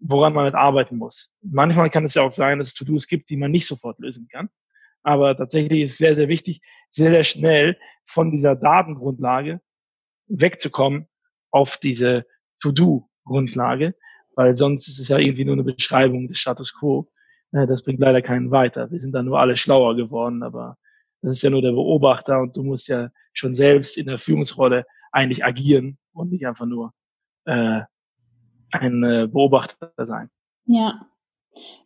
[0.00, 1.32] woran man mit arbeiten muss.
[1.42, 4.28] Manchmal kann es ja auch sein, dass es To-Dos gibt, die man nicht sofort lösen
[4.28, 4.48] kann.
[5.02, 6.60] Aber tatsächlich ist es sehr, sehr wichtig,
[6.90, 9.60] sehr, sehr schnell von dieser Datengrundlage
[10.26, 11.08] wegzukommen
[11.50, 12.26] auf diese
[12.60, 13.94] To-Do-Grundlage,
[14.34, 17.10] weil sonst ist es ja irgendwie nur eine Beschreibung des Status quo
[17.52, 18.90] äh, das bringt leider keinen weiter.
[18.90, 20.76] Wir sind da nur alle schlauer geworden, aber
[21.22, 24.86] das ist ja nur der Beobachter und du musst ja schon selbst in der Führungsrolle
[25.12, 26.92] eigentlich agieren und nicht einfach nur
[27.44, 27.82] äh,
[28.70, 30.30] ein äh, Beobachter sein.
[30.64, 31.06] Ja.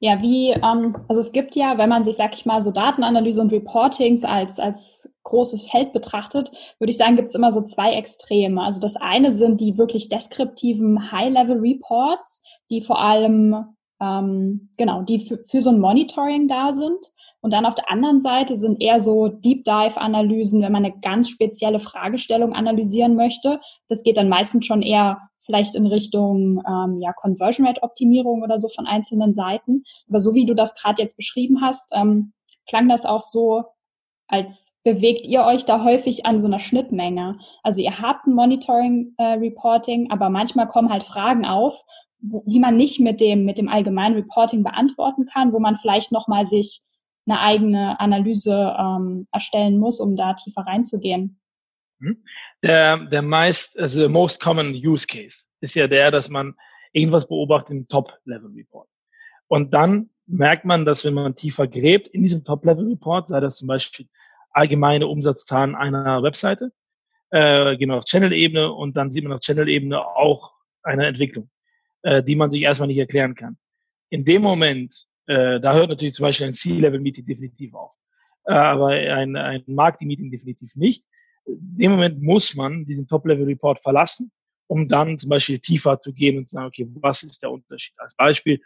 [0.00, 3.40] Ja, wie, ähm, also es gibt ja, wenn man sich, sag ich mal, so Datenanalyse
[3.40, 7.94] und Reportings als, als großes Feld betrachtet, würde ich sagen, gibt es immer so zwei
[7.94, 8.62] Extreme.
[8.62, 15.38] Also das eine sind die wirklich deskriptiven High-Level-Reports, die vor allem ähm, genau, die für,
[15.48, 16.98] für so ein Monitoring da sind.
[17.40, 20.98] Und dann auf der anderen Seite sind eher so Deep Dive Analysen, wenn man eine
[21.00, 23.60] ganz spezielle Fragestellung analysieren möchte.
[23.88, 28.60] Das geht dann meistens schon eher vielleicht in Richtung ähm, ja, Conversion Rate Optimierung oder
[28.60, 29.84] so von einzelnen Seiten.
[30.08, 32.32] Aber so wie du das gerade jetzt beschrieben hast, ähm,
[32.66, 33.64] klang das auch so,
[34.26, 37.38] als bewegt ihr euch da häufig an so einer Schnittmenge.
[37.62, 41.82] Also ihr habt ein Monitoring-Reporting, äh, aber manchmal kommen halt Fragen auf,
[42.20, 46.10] wo, die man nicht mit dem, mit dem allgemeinen Reporting beantworten kann, wo man vielleicht
[46.10, 46.82] nochmal sich
[47.26, 51.38] eine eigene Analyse ähm, erstellen muss, um da tiefer reinzugehen.
[52.04, 52.22] Mhm.
[52.62, 56.54] Der, der meist, also der most common use case ist ja der, dass man
[56.92, 58.88] irgendwas beobachtet im Top-Level-Report.
[59.48, 63.68] Und dann merkt man, dass wenn man tiefer gräbt in diesem Top-Level-Report, sei das zum
[63.68, 64.06] Beispiel
[64.50, 66.72] allgemeine Umsatzzahlen einer Webseite,
[67.30, 71.50] äh, wir auf Channel-Ebene und dann sieht man auf Channel-Ebene auch eine Entwicklung,
[72.02, 73.56] äh, die man sich erstmal nicht erklären kann.
[74.10, 77.92] In dem Moment, äh, da hört natürlich zum Beispiel ein C-Level-Meeting definitiv auf,
[78.44, 81.04] äh, aber ein, ein Marketing-Meeting definitiv nicht.
[81.46, 84.30] In dem Moment muss man diesen Top-Level-Report verlassen,
[84.66, 87.94] um dann zum Beispiel tiefer zu gehen und zu sagen, okay, was ist der Unterschied?
[87.98, 88.60] Als Beispiel,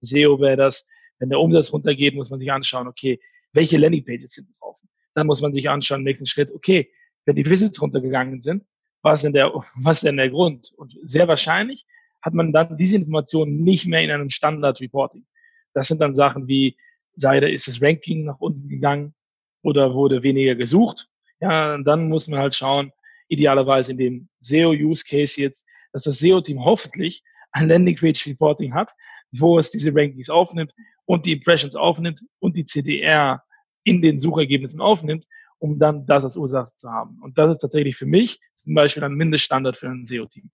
[0.00, 0.86] SEO wäre das,
[1.18, 3.20] wenn der Umsatz runtergeht, muss man sich anschauen, okay,
[3.52, 4.78] welche Landingpages sind drauf?
[5.14, 6.90] Dann muss man sich anschauen, nächsten Schritt, okay,
[7.24, 8.64] wenn die Visits runtergegangen sind,
[9.02, 10.72] was ist denn der, was denn der Grund?
[10.76, 11.86] Und sehr wahrscheinlich
[12.22, 15.26] hat man dann diese Informationen nicht mehr in einem Standard-Reporting.
[15.74, 16.76] Das sind dann Sachen wie,
[17.14, 19.14] sei da ist das Ranking nach unten gegangen
[19.62, 21.08] oder wurde weniger gesucht.
[21.40, 22.92] Ja, dann muss man halt schauen,
[23.28, 27.22] idealerweise in dem SEO-Use-Case jetzt, dass das SEO-Team hoffentlich
[27.52, 28.90] ein Landing-Page-Reporting hat,
[29.32, 30.72] wo es diese Rankings aufnimmt
[31.04, 33.42] und die Impressions aufnimmt und die CDR
[33.84, 35.26] in den Suchergebnissen aufnimmt,
[35.58, 37.18] um dann das als Ursache zu haben.
[37.22, 40.50] Und das ist tatsächlich für mich zum Beispiel ein Mindeststandard für ein SEO-Team.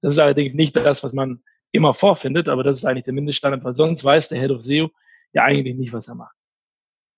[0.00, 3.64] Das ist allerdings nicht das, was man immer vorfindet, aber das ist eigentlich der Mindeststandard,
[3.64, 4.90] weil sonst weiß der Head of SEO
[5.32, 6.36] ja eigentlich nicht, was er macht.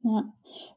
[0.02, 0.24] Ja.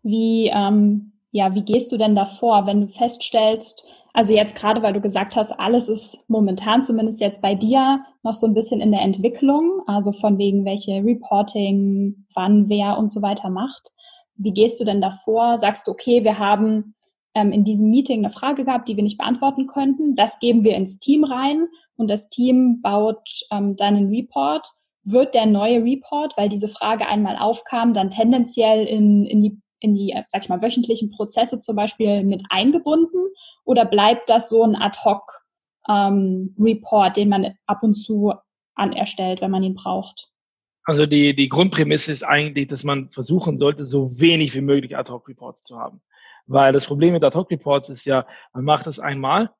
[0.03, 4.93] Wie, ähm, ja, wie gehst du denn davor, wenn du feststellst, also jetzt gerade, weil
[4.93, 8.91] du gesagt hast, alles ist momentan zumindest jetzt bei dir noch so ein bisschen in
[8.91, 13.91] der Entwicklung, also von wegen welche Reporting, wann, wer und so weiter macht.
[14.35, 15.57] Wie gehst du denn davor?
[15.57, 16.95] Sagst du, okay, wir haben
[17.35, 20.15] ähm, in diesem Meeting eine Frage gehabt, die wir nicht beantworten könnten.
[20.15, 24.67] Das geben wir ins Team rein und das Team baut ähm, dann einen Report.
[25.03, 29.95] Wird der neue Report, weil diese Frage einmal aufkam, dann tendenziell in, in die in
[29.95, 33.29] die, sag ich mal, wöchentlichen Prozesse zum Beispiel mit eingebunden
[33.63, 35.41] oder bleibt das so ein Ad-Hoc
[35.87, 38.33] ähm, Report, den man ab und zu
[38.75, 40.29] an erstellt, wenn man ihn braucht?
[40.83, 45.63] Also die, die Grundprämisse ist eigentlich, dass man versuchen sollte, so wenig wie möglich Ad-Hoc-Reports
[45.63, 46.01] zu haben.
[46.47, 49.51] Weil das Problem mit Ad-Hoc-Reports ist ja, man macht das einmal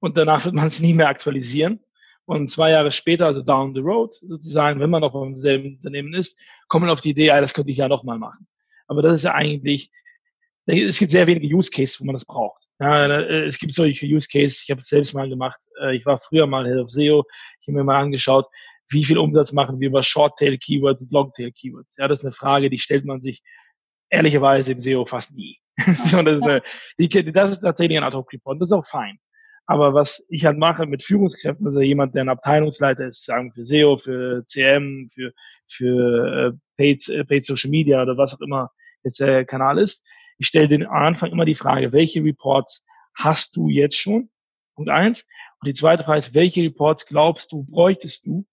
[0.00, 1.80] und danach wird man es nie mehr aktualisieren.
[2.24, 6.12] Und zwei Jahre später, also down the road sozusagen, wenn man noch beim selben Unternehmen
[6.12, 8.48] ist, kommt man auf die Idee, das könnte ich ja nochmal machen.
[8.86, 9.90] Aber das ist ja eigentlich,
[10.66, 12.68] es gibt sehr wenige Use Cases, wo man das braucht.
[12.78, 15.60] Ja, äh, es gibt solche Use Cases, ich habe es selbst mal gemacht.
[15.80, 17.24] Äh, ich war früher mal Head of SEO,
[17.60, 18.46] ich habe mir mal angeschaut,
[18.88, 21.96] wie viel Umsatz machen wir über Short-Tail Keywords und Long-Tail Keywords.
[21.98, 23.42] Ja, das ist eine Frage, die stellt man sich
[24.10, 25.58] ehrlicherweise im SEO fast nie.
[25.76, 26.62] das, ist eine,
[26.98, 28.60] die, das ist tatsächlich ein Ad-Hoc-Report.
[28.60, 29.18] Das ist auch fein.
[29.66, 33.64] Aber was ich halt mache mit Führungskräften, also jemand, der ein Abteilungsleiter ist, sagen für
[33.64, 35.32] SEO, für CM, für,
[35.66, 38.70] für äh, Paid, äh, Paid Social Media oder was auch immer
[39.02, 40.04] jetzt der Kanal ist.
[40.38, 42.84] Ich stelle den Anfang immer die Frage, welche Reports
[43.14, 44.30] hast du jetzt schon?
[44.74, 45.26] Punkt eins.
[45.60, 48.46] Und die zweite Frage ist, welche Reports glaubst du, bräuchtest du,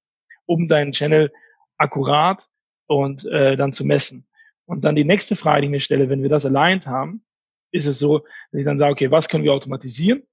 [0.46, 1.32] um deinen Channel
[1.78, 2.48] akkurat
[2.88, 4.28] und äh, dann zu messen?
[4.66, 7.26] Und dann die nächste Frage, die ich mir stelle, wenn wir das aligned haben,
[7.72, 10.24] ist es so, dass ich dann sage, okay, was können wir automatisieren?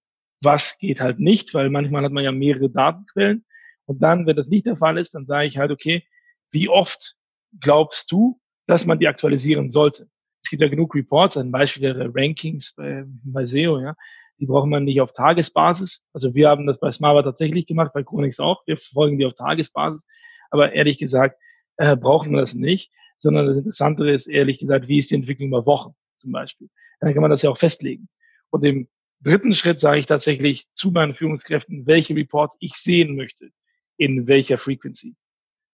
[0.41, 3.45] was geht halt nicht, weil manchmal hat man ja mehrere Datenquellen.
[3.87, 6.05] Und dann, wenn das nicht der Fall ist, dann sage ich halt, okay,
[6.51, 7.17] wie oft
[7.59, 10.09] glaubst du, dass man die aktualisieren sollte?
[10.43, 13.95] Es gibt ja genug Reports, ein Beispiel wäre Rankings bei, bei SEO, ja.
[14.39, 16.03] Die braucht man nicht auf Tagesbasis.
[16.15, 18.67] Also wir haben das bei Smava tatsächlich gemacht, bei Chronix auch.
[18.67, 20.07] Wir folgen die auf Tagesbasis.
[20.51, 21.39] Aber ehrlich gesagt,
[21.77, 25.51] äh, brauchen wir das nicht, sondern das Interessantere ist ehrlich gesagt, wie ist die Entwicklung
[25.51, 26.71] bei Wochen zum Beispiel.
[27.01, 28.09] Dann kann man das ja auch festlegen.
[28.49, 28.89] Und im
[29.21, 33.51] dritten Schritt sage ich tatsächlich zu meinen Führungskräften, welche Reports ich sehen möchte,
[33.97, 35.17] in welcher Frequency.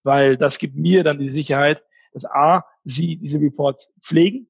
[0.07, 4.49] Weil das gibt mir dann die Sicherheit, dass A, sie diese Reports pflegen,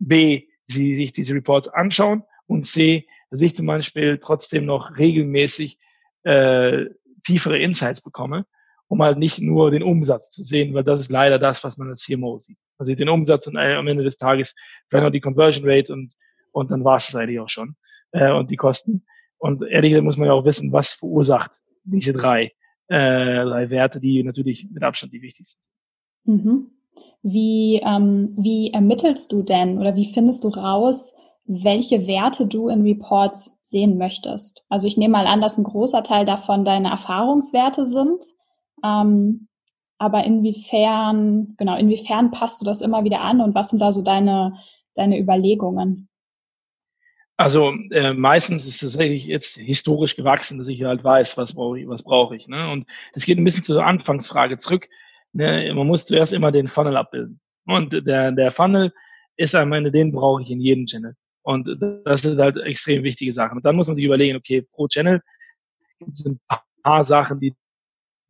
[0.00, 5.78] B, sie sich diese Reports anschauen und C, dass ich zum Beispiel trotzdem noch regelmäßig
[6.24, 6.86] äh,
[7.24, 8.46] tiefere Insights bekomme,
[8.88, 11.90] um halt nicht nur den Umsatz zu sehen, weil das ist leider das, was man
[11.90, 12.58] als CMO sieht.
[12.78, 14.56] Man sieht den Umsatz und äh, am Ende des Tages
[14.88, 16.12] vielleicht noch die Conversion Rate und,
[16.50, 17.76] und dann war es eigentlich auch schon
[18.10, 19.06] äh, und die Kosten.
[19.36, 21.52] Und ehrlich gesagt muss man ja auch wissen, was verursacht
[21.84, 22.52] diese drei,
[22.88, 25.62] äh, Werte, die natürlich mit Abstand die wichtigsten
[26.24, 26.44] sind.
[26.44, 26.70] Mhm.
[27.22, 32.82] Wie, ähm, wie ermittelst du denn oder wie findest du raus, welche Werte du in
[32.82, 34.64] Reports sehen möchtest?
[34.68, 38.24] Also ich nehme mal an, dass ein großer Teil davon deine Erfahrungswerte sind.
[38.84, 39.48] Ähm,
[39.98, 44.02] aber inwiefern, genau, inwiefern passt du das immer wieder an und was sind da so
[44.02, 44.54] deine,
[44.94, 46.08] deine Überlegungen?
[47.38, 51.78] Also äh, meistens ist es eigentlich jetzt historisch gewachsen, dass ich halt weiß, was brauche
[51.78, 52.48] ich, was brauche ich.
[52.48, 52.68] Ne?
[52.68, 54.88] Und das geht ein bisschen zur Anfangsfrage zurück.
[55.32, 55.72] Ne?
[55.72, 57.40] Man muss zuerst immer den Funnel abbilden.
[57.64, 58.92] Und der, der Funnel
[59.36, 61.14] ist am Ende, den brauche ich in jedem Channel.
[61.42, 61.68] Und
[62.04, 63.58] das sind halt extrem wichtige Sachen.
[63.58, 65.22] Und dann muss man sich überlegen, okay, pro Channel
[66.08, 67.54] sind ein paar Sachen, die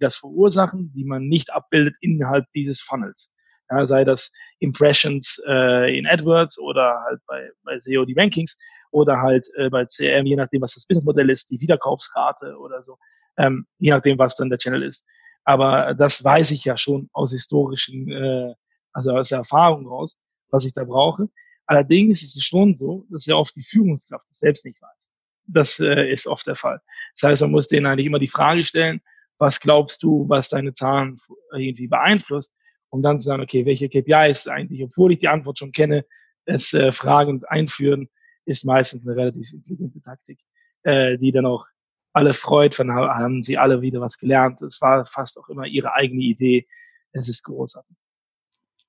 [0.01, 3.33] das verursachen, die man nicht abbildet innerhalb dieses Funnels.
[3.71, 8.59] Ja, sei das Impressions äh, in AdWords oder halt bei, bei SEO die Rankings
[8.91, 12.99] oder halt äh, bei CRM, je nachdem, was das Businessmodell ist, die Wiederkaufsrate oder so,
[13.37, 15.07] ähm, je nachdem, was dann der Channel ist.
[15.45, 18.55] Aber das weiß ich ja schon aus historischen, äh,
[18.93, 20.19] also aus der Erfahrung raus,
[20.51, 21.29] was ich da brauche.
[21.67, 25.11] Allerdings ist es schon so, dass ja oft die Führungskraft das selbst nicht weiß.
[25.47, 26.81] Das äh, ist oft der Fall.
[27.15, 29.01] Das heißt, man muss denen eigentlich immer die Frage stellen,
[29.39, 31.17] was glaubst du, was deine Zahlen
[31.53, 32.55] irgendwie beeinflusst,
[32.91, 36.05] um dann zu sagen, okay, welche KPIs eigentlich, obwohl ich die Antwort schon kenne,
[36.45, 38.09] es äh, fragend einführen,
[38.49, 40.39] ist meistens eine relativ intelligente Taktik,
[40.83, 41.67] äh, die dann auch
[42.13, 44.63] alle freut, von haben sie alle wieder was gelernt.
[44.63, 46.67] Es war fast auch immer ihre eigene Idee.
[47.13, 47.97] Es ist großartig.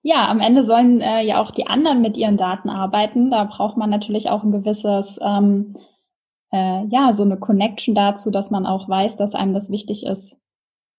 [0.01, 3.31] Ja, am Ende sollen äh, ja auch die anderen mit ihren Daten arbeiten.
[3.31, 5.75] Da braucht man natürlich auch ein gewisses, ähm,
[6.53, 10.41] äh, ja, so eine Connection dazu, dass man auch weiß, dass einem das wichtig ist.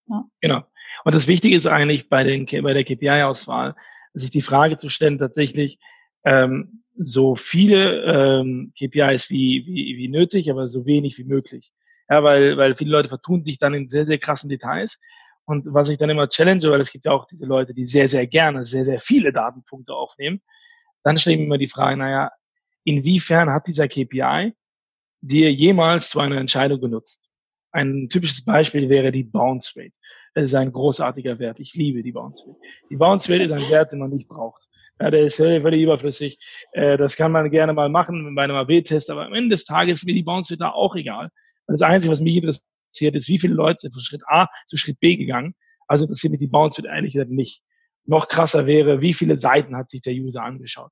[0.07, 0.25] Ja.
[0.41, 0.63] Genau.
[1.05, 3.75] Und das Wichtige ist eigentlich bei, den, bei der KPI-Auswahl,
[4.13, 5.79] sich die Frage zu stellen, tatsächlich
[6.25, 11.73] ähm, so viele ähm, KPIs wie, wie, wie nötig, aber so wenig wie möglich.
[12.09, 15.01] Ja, weil, weil viele Leute vertun sich dann in sehr, sehr krassen Details.
[15.45, 18.09] Und was ich dann immer challenge, weil es gibt ja auch diese Leute, die sehr,
[18.09, 20.43] sehr gerne sehr, sehr viele Datenpunkte aufnehmen,
[21.03, 22.31] dann stelle ich mir immer die Frage, naja,
[22.85, 24.55] inwiefern hat dieser KPI
[25.23, 27.23] dir jemals zu einer Entscheidung genutzt?
[27.73, 29.95] Ein typisches Beispiel wäre die Bounce Rate.
[30.35, 31.59] Das ist ein großartiger Wert.
[31.59, 32.59] Ich liebe die Bounce Rate.
[32.89, 34.69] Die Bounce Rate ist ein Wert, den man nicht braucht.
[35.01, 36.39] Ja, der ist völlig überflüssig.
[36.73, 40.01] Äh, das kann man gerne mal machen bei einem AB-Test, aber am Ende des Tages
[40.01, 41.31] ist mir die Bounce Rate da auch egal.
[41.67, 45.01] Das Einzige, was mich interessiert, ist, wie viele Leute sind von Schritt A zu Schritt
[45.01, 45.55] B gegangen.
[45.89, 47.63] Also interessiert mich die Bounce Rate eigentlich nicht.
[48.05, 50.91] Noch krasser wäre, wie viele Seiten hat sich der User angeschaut.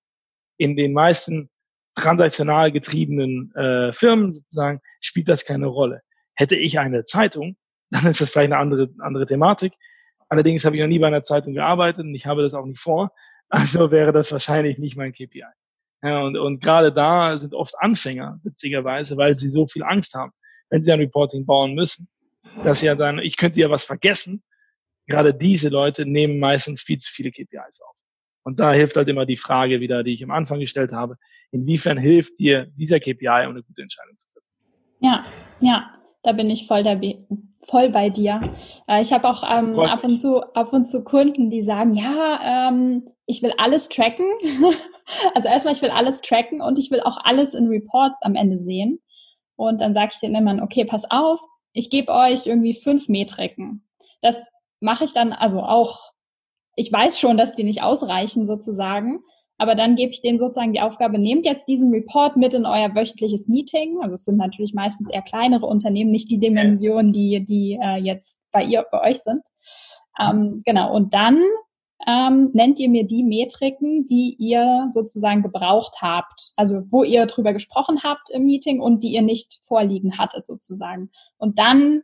[0.56, 1.50] In den meisten
[1.94, 6.00] transaktional getriebenen äh, Firmen sozusagen spielt das keine Rolle.
[6.34, 7.56] Hätte ich eine Zeitung,
[8.02, 9.74] dann ist das vielleicht eine andere, andere Thematik.
[10.28, 12.80] Allerdings habe ich noch nie bei einer Zeitung gearbeitet und ich habe das auch nicht
[12.80, 13.12] vor.
[13.48, 15.44] Also wäre das wahrscheinlich nicht mein KPI.
[16.02, 20.32] Ja, und, und gerade da sind oft Anfänger, witzigerweise, weil sie so viel Angst haben,
[20.70, 22.08] wenn sie ein Reporting bauen müssen,
[22.62, 24.44] dass sie ja dann, ich könnte ja was vergessen.
[25.06, 27.96] Gerade diese Leute nehmen meistens viel zu viele KPIs auf.
[28.44, 31.16] Und da hilft halt immer die Frage wieder, die ich am Anfang gestellt habe,
[31.50, 34.46] inwiefern hilft dir dieser KPI, um eine gute Entscheidung zu treffen?
[35.00, 35.24] Ja,
[35.60, 35.90] ja,
[36.22, 37.18] da bin ich voll, dabei,
[37.68, 38.40] voll bei dir.
[38.86, 42.68] Äh, ich habe auch ähm, ab und zu ab und zu Kunden, die sagen, ja,
[42.68, 44.26] ähm, ich will alles tracken.
[45.34, 48.58] also erstmal, ich will alles tracken und ich will auch alles in Reports am Ende
[48.58, 49.00] sehen.
[49.56, 51.40] Und dann sage ich denen immer, okay, pass auf,
[51.72, 53.86] ich gebe euch irgendwie fünf Metriken.
[54.22, 54.48] Das
[54.80, 56.12] mache ich dann also auch.
[56.74, 59.24] Ich weiß schon, dass die nicht ausreichen sozusagen,
[59.58, 62.94] aber dann gebe ich denen sozusagen die Aufgabe, nehmt jetzt diesen Report mit in euer
[62.94, 63.98] wöchentliches Meeting.
[64.00, 68.44] Also es sind natürlich meistens eher kleinere Unternehmen, nicht die Dimensionen, die, die äh, jetzt
[68.52, 69.42] bei ihr, bei euch sind.
[70.18, 70.94] Ähm, genau.
[70.94, 71.42] Und dann
[72.06, 76.52] ähm, nennt ihr mir die Metriken, die ihr sozusagen gebraucht habt.
[76.54, 81.10] Also wo ihr drüber gesprochen habt im Meeting und die ihr nicht vorliegen hattet sozusagen.
[81.36, 82.02] Und dann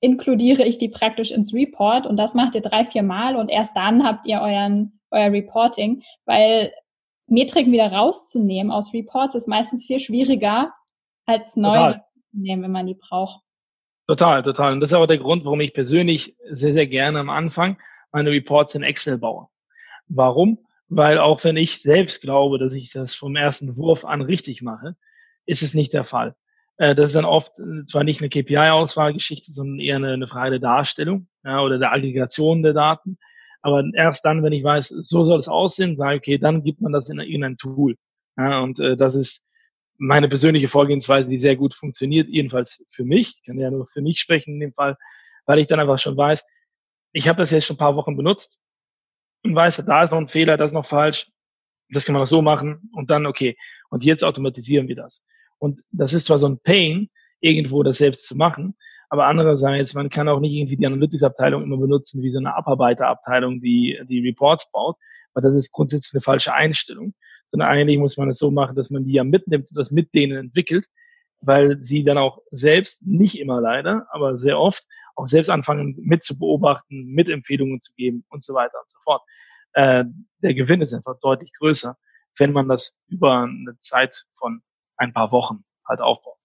[0.00, 3.76] inkludiere ich die praktisch ins Report und das macht ihr drei, vier Mal und erst
[3.76, 6.72] dann habt ihr euren, euer Reporting, weil
[7.26, 10.72] Metriken wieder rauszunehmen aus Reports ist meistens viel schwieriger
[11.26, 12.00] als neu zu
[12.32, 13.42] nehmen, wenn man die braucht.
[14.06, 14.74] Total, total.
[14.74, 17.78] Und das ist auch der Grund, warum ich persönlich sehr, sehr gerne am Anfang
[18.12, 19.48] meine Reports in Excel baue.
[20.08, 20.58] Warum?
[20.88, 24.96] Weil auch wenn ich selbst glaube, dass ich das vom ersten Wurf an richtig mache,
[25.46, 26.36] ist es nicht der Fall.
[26.76, 30.50] Äh, das ist dann oft äh, zwar nicht eine KPI-Auswahlgeschichte, sondern eher eine, eine Frage
[30.52, 33.18] der Darstellung ja, oder der Aggregation der Daten.
[33.64, 36.82] Aber erst dann, wenn ich weiß, so soll es aussehen, sage ich, okay, dann gibt
[36.82, 37.96] man das in irgendein Tool.
[38.36, 39.42] Ja, und äh, das ist
[39.96, 43.36] meine persönliche Vorgehensweise, die sehr gut funktioniert, jedenfalls für mich.
[43.38, 44.98] Ich kann ja nur für mich sprechen in dem Fall,
[45.46, 46.44] weil ich dann einfach schon weiß,
[47.14, 48.60] ich habe das jetzt schon ein paar Wochen benutzt
[49.44, 51.30] und weiß, da ist noch ein Fehler, das ist noch falsch,
[51.88, 53.56] das kann man noch so machen und dann okay.
[53.88, 55.24] Und jetzt automatisieren wir das.
[55.56, 57.08] Und das ist zwar so ein Pain,
[57.40, 58.76] irgendwo das selbst zu machen,
[59.14, 63.60] aber andererseits, man kann auch nicht irgendwie die Analytics-Abteilung immer benutzen wie so eine Abarbeiterabteilung,
[63.60, 64.96] die die Reports baut,
[65.34, 67.14] weil das ist grundsätzlich eine falsche Einstellung.
[67.52, 70.12] Sondern eigentlich muss man es so machen, dass man die ja mitnimmt und das mit
[70.14, 70.86] denen entwickelt,
[71.40, 74.82] weil sie dann auch selbst, nicht immer leider, aber sehr oft
[75.14, 78.98] auch selbst anfangen mit zu beobachten, mit Empfehlungen zu geben und so weiter und so
[79.04, 79.22] fort.
[79.74, 80.06] Äh,
[80.42, 81.96] der Gewinn ist einfach deutlich größer,
[82.36, 84.60] wenn man das über eine Zeit von
[84.96, 86.38] ein paar Wochen halt aufbaut.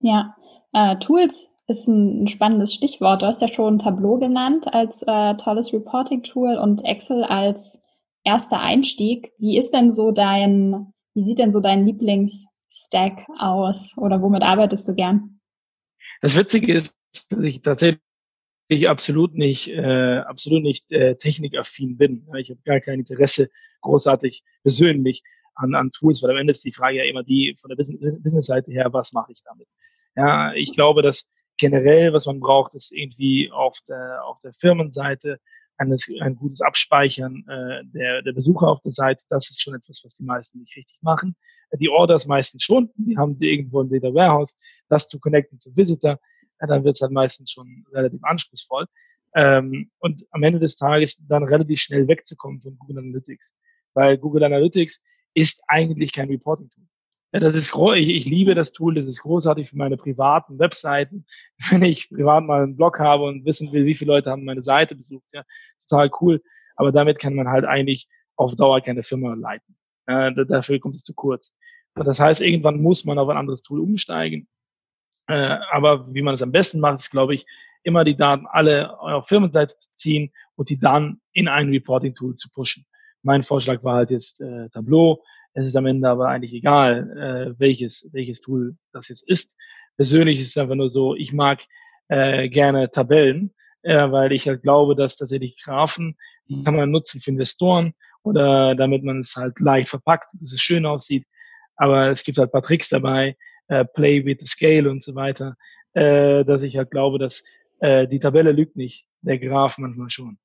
[0.00, 0.34] Ja,
[0.72, 3.22] äh, Tools ist ein, spannendes Stichwort.
[3.22, 7.82] Du hast ja schon Tableau genannt als äh, tolles Reporting-Tool und Excel als
[8.24, 9.32] erster Einstieg.
[9.38, 14.86] Wie ist denn so dein, wie sieht denn so dein Lieblingsstack aus oder womit arbeitest
[14.88, 15.40] du gern?
[16.20, 16.94] Das Witzige ist,
[17.30, 18.00] dass ich tatsächlich
[18.86, 22.28] absolut nicht, äh, absolut nicht äh, technikaffin bin.
[22.38, 25.22] Ich habe gar kein Interesse großartig persönlich
[25.54, 28.70] an, an Tools, weil am Ende ist die Frage ja immer die von der Business-Seite
[28.70, 29.68] her, was mache ich damit?
[30.14, 31.30] Ja, ich glaube, dass
[31.62, 35.38] generell, was man braucht, ist irgendwie auf der, auf der Firmenseite
[35.76, 39.22] eines, ein gutes Abspeichern äh, der, der Besucher auf der Seite.
[39.28, 41.36] Das ist schon etwas, was die meisten nicht richtig machen.
[41.78, 44.58] Die Orders meistens schon, die haben sie irgendwo im Data Warehouse.
[44.88, 46.18] Das zu connecten zum Visitor,
[46.60, 48.86] ja, dann wird es halt meistens schon relativ anspruchsvoll.
[49.36, 53.54] Ähm, und am Ende des Tages dann relativ schnell wegzukommen von Google Analytics.
[53.94, 55.00] Weil Google Analytics
[55.34, 56.84] ist eigentlich kein Reporting-Tool.
[57.32, 61.24] Ja, das ist ich, ich liebe das Tool, das ist großartig für meine privaten Webseiten.
[61.70, 64.62] Wenn ich privat mal einen Blog habe und wissen will, wie viele Leute haben meine
[64.62, 65.42] Seite besucht, ja,
[65.88, 66.42] total cool.
[66.76, 69.76] Aber damit kann man halt eigentlich auf Dauer keine Firma leiten.
[70.06, 71.54] Ja, dafür kommt es zu kurz.
[71.94, 74.48] Und das heißt, irgendwann muss man auf ein anderes Tool umsteigen.
[75.28, 77.46] Äh, aber wie man es am besten macht, ist, glaube ich,
[77.82, 82.50] immer die Daten alle auf Firmenseite zu ziehen und die dann in ein Reporting-Tool zu
[82.50, 82.84] pushen.
[83.22, 85.22] Mein Vorschlag war halt jetzt äh, Tableau.
[85.54, 87.10] Es ist am Ende aber eigentlich egal,
[87.54, 89.56] äh, welches, welches Tool das jetzt ist.
[89.96, 91.60] Persönlich ist es einfach nur so, ich mag
[92.08, 96.16] äh, gerne Tabellen, äh, weil ich halt glaube, dass tatsächlich Graphen,
[96.48, 100.60] die kann man nutzen für Investoren oder damit man es halt leicht verpackt, dass es
[100.60, 101.26] schön aussieht.
[101.76, 103.36] Aber es gibt halt ein paar Tricks dabei,
[103.68, 105.56] äh, Play with the Scale und so weiter,
[105.94, 107.44] äh, dass ich halt glaube, dass
[107.80, 110.38] äh, die Tabelle lügt nicht, der Graph manchmal schon.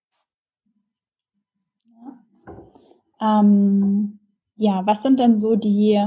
[3.22, 4.17] Ähm,
[4.58, 6.04] ja, was sind denn so die,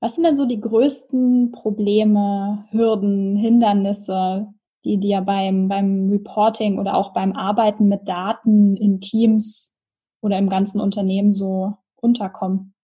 [0.00, 4.48] was sind denn so die größten Probleme, Hürden, Hindernisse,
[4.84, 9.78] die dir beim, beim Reporting oder auch beim Arbeiten mit Daten in Teams
[10.22, 12.74] oder im ganzen Unternehmen so unterkommen?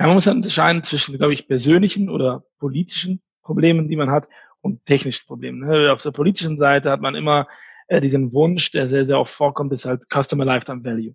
[0.00, 4.26] Ja, man muss halt unterscheiden zwischen, glaube ich, persönlichen oder politischen Problemen, die man hat,
[4.62, 5.66] und technischen Problemen.
[5.66, 5.92] Ne?
[5.92, 7.48] Auf der politischen Seite hat man immer
[7.88, 11.14] äh, diesen Wunsch, der sehr, sehr oft vorkommt, ist halt Customer Lifetime Value.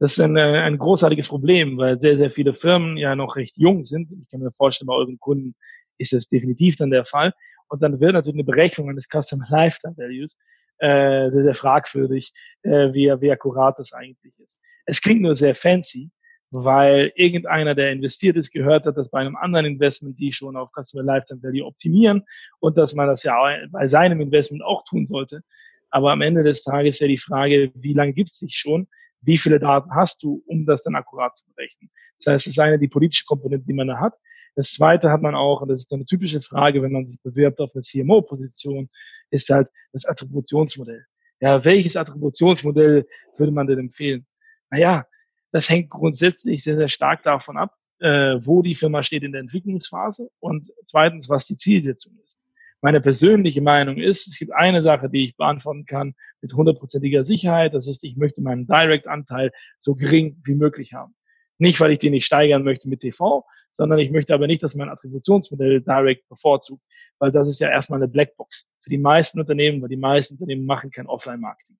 [0.00, 3.56] Das ist ein, äh, ein großartiges Problem, weil sehr, sehr viele Firmen ja noch recht
[3.58, 4.10] jung sind.
[4.10, 5.54] Ich kann mir vorstellen, bei euren Kunden
[5.98, 7.34] ist das definitiv dann der Fall.
[7.68, 10.36] Und dann wird natürlich eine Berechnung eines Customer Lifetime Values
[10.78, 12.32] äh, sehr, sehr fragwürdig,
[12.62, 14.58] äh, wie, wie akkurat das eigentlich ist.
[14.86, 16.10] Es klingt nur sehr fancy,
[16.50, 20.70] weil irgendeiner, der investiert ist, gehört hat, dass bei einem anderen Investment die schon auf
[20.72, 22.24] Customer Lifetime Value optimieren
[22.58, 23.36] und dass man das ja
[23.70, 25.42] bei seinem Investment auch tun sollte.
[25.90, 28.88] Aber am Ende des Tages ist ja die Frage, wie lange gibt es sich schon?
[29.22, 31.90] Wie viele Daten hast du, um das dann akkurat zu berechnen.
[32.18, 34.14] Das heißt, ist eine die politische Komponente, die man da hat.
[34.56, 37.60] Das zweite hat man auch, und das ist eine typische Frage, wenn man sich bewirbt
[37.60, 38.88] auf eine CMO-Position,
[39.30, 41.04] ist halt das Attributionsmodell.
[41.40, 43.06] Ja, welches Attributionsmodell
[43.36, 44.26] würde man denn empfehlen?
[44.70, 45.06] Naja,
[45.52, 49.40] das hängt grundsätzlich sehr, sehr stark davon ab, äh, wo die Firma steht in der
[49.40, 52.39] Entwicklungsphase und zweitens, was die Zielsetzung ist.
[52.82, 57.74] Meine persönliche Meinung ist, es gibt eine Sache, die ich beantworten kann mit hundertprozentiger Sicherheit.
[57.74, 61.14] Das ist, ich möchte meinen Direct-Anteil so gering wie möglich haben.
[61.58, 64.74] Nicht, weil ich den nicht steigern möchte mit TV, sondern ich möchte aber nicht, dass
[64.74, 66.82] mein Attributionsmodell Direct bevorzugt,
[67.18, 70.64] weil das ist ja erstmal eine Blackbox für die meisten Unternehmen, weil die meisten Unternehmen
[70.64, 71.76] machen kein Offline-Marketing.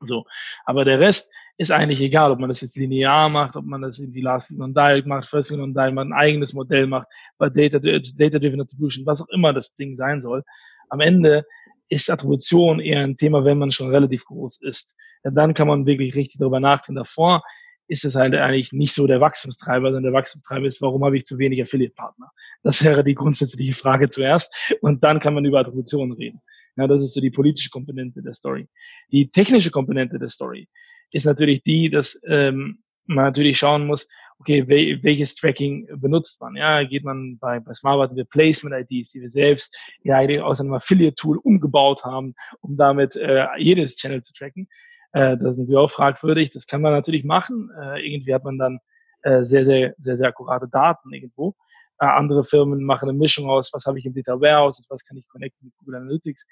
[0.00, 0.24] So.
[0.64, 3.98] Aber der Rest ist eigentlich egal, ob man das jetzt linear macht, ob man das
[3.98, 7.48] in die Last on Direct macht, First on Direct macht, ein eigenes Modell macht, bei
[7.48, 10.44] Data, Data Driven Attribution, was auch immer das Ding sein soll.
[10.88, 11.44] Am Ende
[11.88, 14.94] ist Attribution eher ein Thema, wenn man schon relativ groß ist.
[15.24, 16.96] Ja, dann kann man wirklich richtig darüber nachdenken.
[16.96, 17.42] Davor
[17.88, 21.24] ist es halt eigentlich nicht so der Wachstumstreiber, sondern der Wachstumstreiber ist, warum habe ich
[21.24, 22.30] zu wenig Affiliate-Partner?
[22.62, 24.54] Das wäre die grundsätzliche Frage zuerst.
[24.82, 26.40] Und dann kann man über Attribution reden.
[26.78, 28.68] Ja, das ist so die politische Komponente der Story.
[29.10, 30.68] Die technische Komponente der Story
[31.10, 34.08] ist natürlich die, dass ähm, man natürlich schauen muss,
[34.38, 36.54] okay, wel welches Tracking benutzt man?
[36.54, 41.38] Ja, geht man bei, bei Smartbot mit Placement-IDs, die wir selbst ja aus einem Affiliate-Tool
[41.38, 44.68] umgebaut haben, um damit äh, jedes Channel zu tracken.
[45.12, 46.50] Äh, das ist natürlich auch fragwürdig.
[46.50, 47.70] Das kann man natürlich machen.
[47.80, 48.78] Äh, irgendwie hat man dann
[49.22, 51.56] äh, sehr, sehr, sehr, sehr akkurate Daten irgendwo.
[52.00, 55.04] Äh, andere Firmen machen eine Mischung aus, was habe ich im Data Warehouse und was
[55.04, 56.46] kann ich connecten mit Google Analytics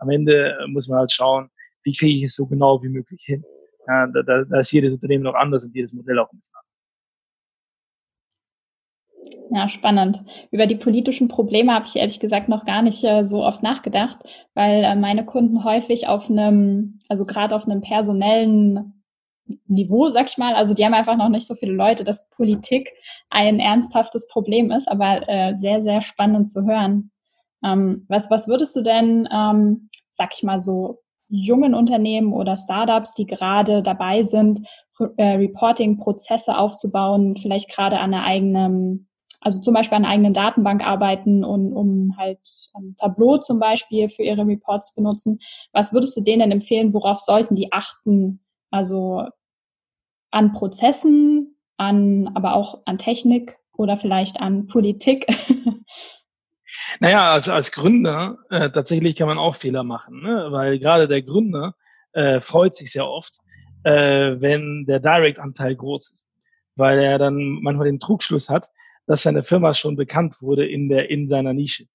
[0.00, 1.50] am Ende äh, muss man halt schauen,
[1.84, 3.44] wie kriege ich es so genau wie möglich hin.
[3.86, 6.54] Ja, da, da, da ist jedes Unternehmen noch anders und jedes Modell auch ein bisschen
[9.52, 10.24] Ja, spannend.
[10.52, 14.18] Über die politischen Probleme habe ich ehrlich gesagt noch gar nicht äh, so oft nachgedacht,
[14.54, 18.99] weil äh, meine Kunden häufig auf einem, also gerade auf einem personellen
[19.66, 22.92] Niveau, sag ich mal, also die haben einfach noch nicht so viele Leute, dass Politik
[23.30, 27.10] ein ernsthaftes Problem ist, aber äh, sehr, sehr spannend zu hören.
[27.64, 33.14] Ähm, was, was würdest du denn, ähm, sag ich mal so, jungen Unternehmen oder Startups,
[33.14, 34.60] die gerade dabei sind,
[35.16, 40.84] äh, Reporting-Prozesse aufzubauen, vielleicht gerade an einer eigenen also zum Beispiel an einer eigenen Datenbank
[40.84, 42.40] arbeiten und um halt
[42.74, 45.40] um Tableau zum Beispiel für ihre Reports benutzen.
[45.72, 46.92] Was würdest du denen empfehlen?
[46.92, 48.40] Worauf sollten die achten?
[48.70, 49.24] Also
[50.30, 55.26] an Prozessen, an, aber auch an Technik oder vielleicht an Politik?
[56.98, 60.48] Naja, also als Gründer äh, tatsächlich kann man auch Fehler machen, ne?
[60.50, 61.74] weil gerade der Gründer
[62.12, 63.38] äh, freut sich sehr oft,
[63.84, 63.92] äh,
[64.40, 66.28] wenn der Direct-Anteil groß ist,
[66.76, 68.68] weil er dann manchmal den Trugschluss hat,
[69.06, 71.86] dass seine Firma schon bekannt wurde in der, in seiner Nische.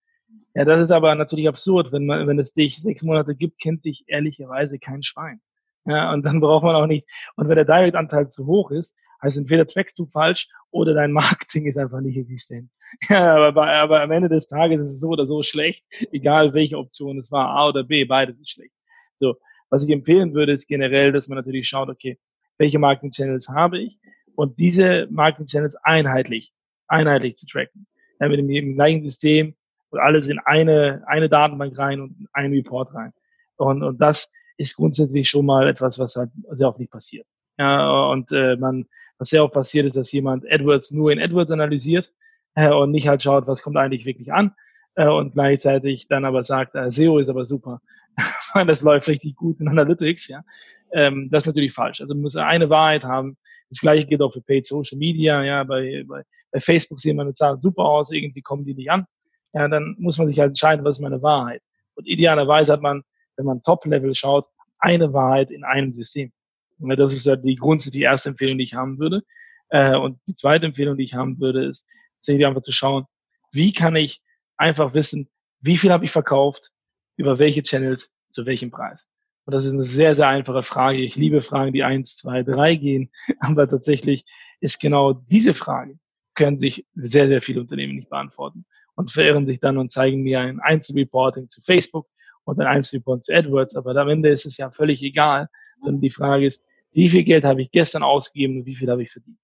[0.54, 1.92] Ja, das ist aber natürlich absurd.
[1.92, 5.42] Wenn man, wenn es dich sechs Monate gibt, kennt dich ehrlicherweise kein Schwein.
[5.86, 9.38] Ja, und dann braucht man auch nicht, und wenn der Direct-Anteil zu hoch ist, heißt
[9.38, 12.70] entweder trackst du falsch oder dein Marketing ist einfach nicht existent.
[13.10, 16.78] Ja, aber, aber am Ende des Tages ist es so oder so schlecht, egal welche
[16.78, 18.74] Option es war, A oder B, beides ist schlecht.
[19.16, 19.36] So,
[19.70, 22.20] was ich empfehlen würde, ist generell, dass man natürlich schaut, okay,
[22.58, 24.00] welche Marketing-Channels habe ich
[24.36, 26.54] und diese Marketing-Channels einheitlich
[26.88, 27.88] einheitlich zu tracken.
[28.20, 29.56] Ja, mit dem, dem gleichen System
[29.90, 33.14] und alles in eine, eine Datenbank rein und in einen Report rein.
[33.58, 37.28] Und, und das ist grundsätzlich schon mal etwas, was halt sehr oft nicht passiert.
[37.58, 38.86] Ja, und äh, man,
[39.18, 42.12] was sehr oft passiert, ist, dass jemand AdWords nur in AdWords analysiert
[42.56, 44.54] äh, und nicht halt schaut, was kommt eigentlich wirklich an
[44.96, 47.82] äh, und gleichzeitig dann aber sagt, äh, SEO ist aber super,
[48.68, 50.28] das läuft richtig gut in Analytics.
[50.28, 50.44] Ja,
[50.92, 52.02] ähm, das ist natürlich falsch.
[52.02, 53.38] Also man muss eine Wahrheit haben,
[53.70, 55.44] das gleiche gilt auch für Paid Social Media.
[55.44, 59.06] Ja, bei, bei, bei Facebook sehen meine Zahlen super aus, irgendwie kommen die nicht an.
[59.54, 61.62] Ja, dann muss man sich halt entscheiden, was ist meine Wahrheit.
[61.96, 63.04] Und idealerweise hat man,
[63.38, 64.46] wenn man Top-Level schaut,
[64.80, 66.32] eine Wahrheit in einem System.
[66.80, 69.24] Und das ist ja die Grund, die erste Empfehlung, die ich haben würde.
[69.70, 71.88] Äh, und die zweite Empfehlung, die ich haben würde, ist,
[72.28, 73.06] einfach zu schauen,
[73.52, 74.22] wie kann ich
[74.58, 75.30] einfach wissen,
[75.62, 76.72] wie viel habe ich verkauft,
[77.18, 79.08] über welche Channels, zu welchem Preis.
[79.46, 80.98] Und das ist eine sehr, sehr einfache Frage.
[80.98, 83.12] Ich liebe Fragen, die eins, zwei, drei gehen.
[83.40, 84.26] Aber tatsächlich
[84.60, 86.00] ist genau diese Frage,
[86.34, 88.66] können sich sehr, sehr viele Unternehmen nicht beantworten
[88.96, 92.08] und verirren sich dann und zeigen mir ein Einzelreporting zu Facebook
[92.46, 93.76] und ein Einzelreporting zu AdWords.
[93.76, 97.44] Aber am Ende ist es ja völlig egal, sondern die Frage ist, wie viel Geld
[97.44, 99.38] habe ich gestern ausgegeben und wie viel habe ich verdient?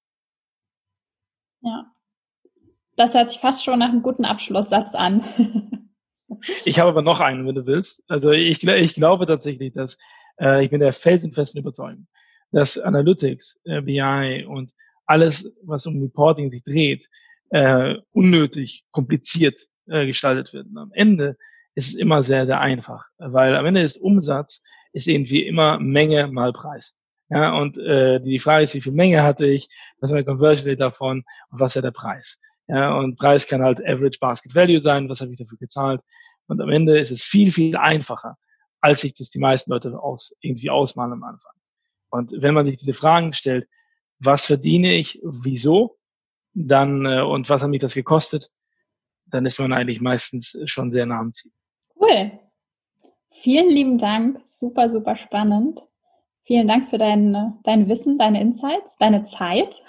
[1.62, 1.92] Ja.
[2.96, 5.24] Das hört sich fast schon nach einem guten Abschlusssatz an.
[6.66, 8.04] Ich habe aber noch einen, wenn du willst.
[8.08, 9.98] Also ich, ich glaube tatsächlich, dass
[10.40, 12.08] äh, ich bin der felsenfesten Überzeugung,
[12.52, 14.72] dass Analytics, äh, BI und
[15.06, 17.10] alles, was um Reporting sich dreht,
[17.50, 20.68] äh, unnötig kompliziert äh, gestaltet wird.
[20.68, 21.38] Und am Ende
[21.76, 24.62] ist es immer sehr, sehr einfach, weil am Ende ist Umsatz
[24.94, 26.98] ist irgendwie immer Menge mal Preis.
[27.30, 29.70] Ja, und äh, die Frage ist, wie viel Menge hatte ich,
[30.00, 32.42] was ist meine Conversion Rate davon und was ist der Preis?
[32.68, 36.02] Ja, und Preis kann halt Average Basket Value sein, was habe ich dafür gezahlt.
[36.48, 38.36] Und am Ende ist es viel, viel einfacher,
[38.82, 41.54] als sich das die meisten Leute aus, irgendwie ausmalen am Anfang.
[42.10, 43.68] Und wenn man sich diese Fragen stellt,
[44.20, 45.98] was verdiene ich, wieso,
[46.54, 48.50] dann äh, und was hat mich das gekostet,
[49.26, 51.52] dann ist man eigentlich meistens schon sehr nah am Ziel.
[52.02, 52.32] Cool.
[53.30, 54.42] Vielen lieben Dank.
[54.46, 55.80] Super, super spannend.
[56.44, 59.82] Vielen Dank für dein, dein Wissen, deine Insights, deine Zeit.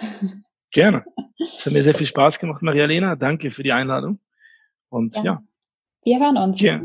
[0.70, 1.04] Gerne.
[1.38, 3.16] Es hat mir sehr viel Spaß gemacht, Maria-Lena.
[3.16, 4.20] Danke für die Einladung.
[4.90, 5.42] Und ja, ja
[6.04, 6.60] wir hören uns.
[6.60, 6.82] Ja,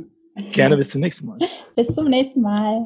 [0.52, 1.38] gerne bis zum nächsten Mal.
[1.76, 2.86] bis zum nächsten Mal.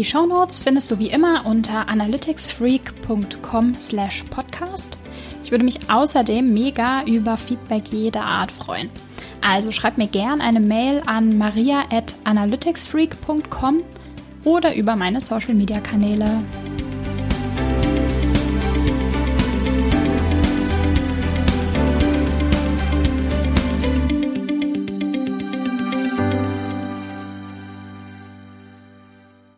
[0.00, 4.98] Die Shownotes findest du wie immer unter analyticsfreak.com slash podcast.
[5.44, 8.88] Ich würde mich außerdem mega über Feedback jeder Art freuen.
[9.42, 13.82] Also schreib mir gern eine Mail an maria at analyticsfreak.com
[14.44, 16.40] oder über meine Social Media Kanäle.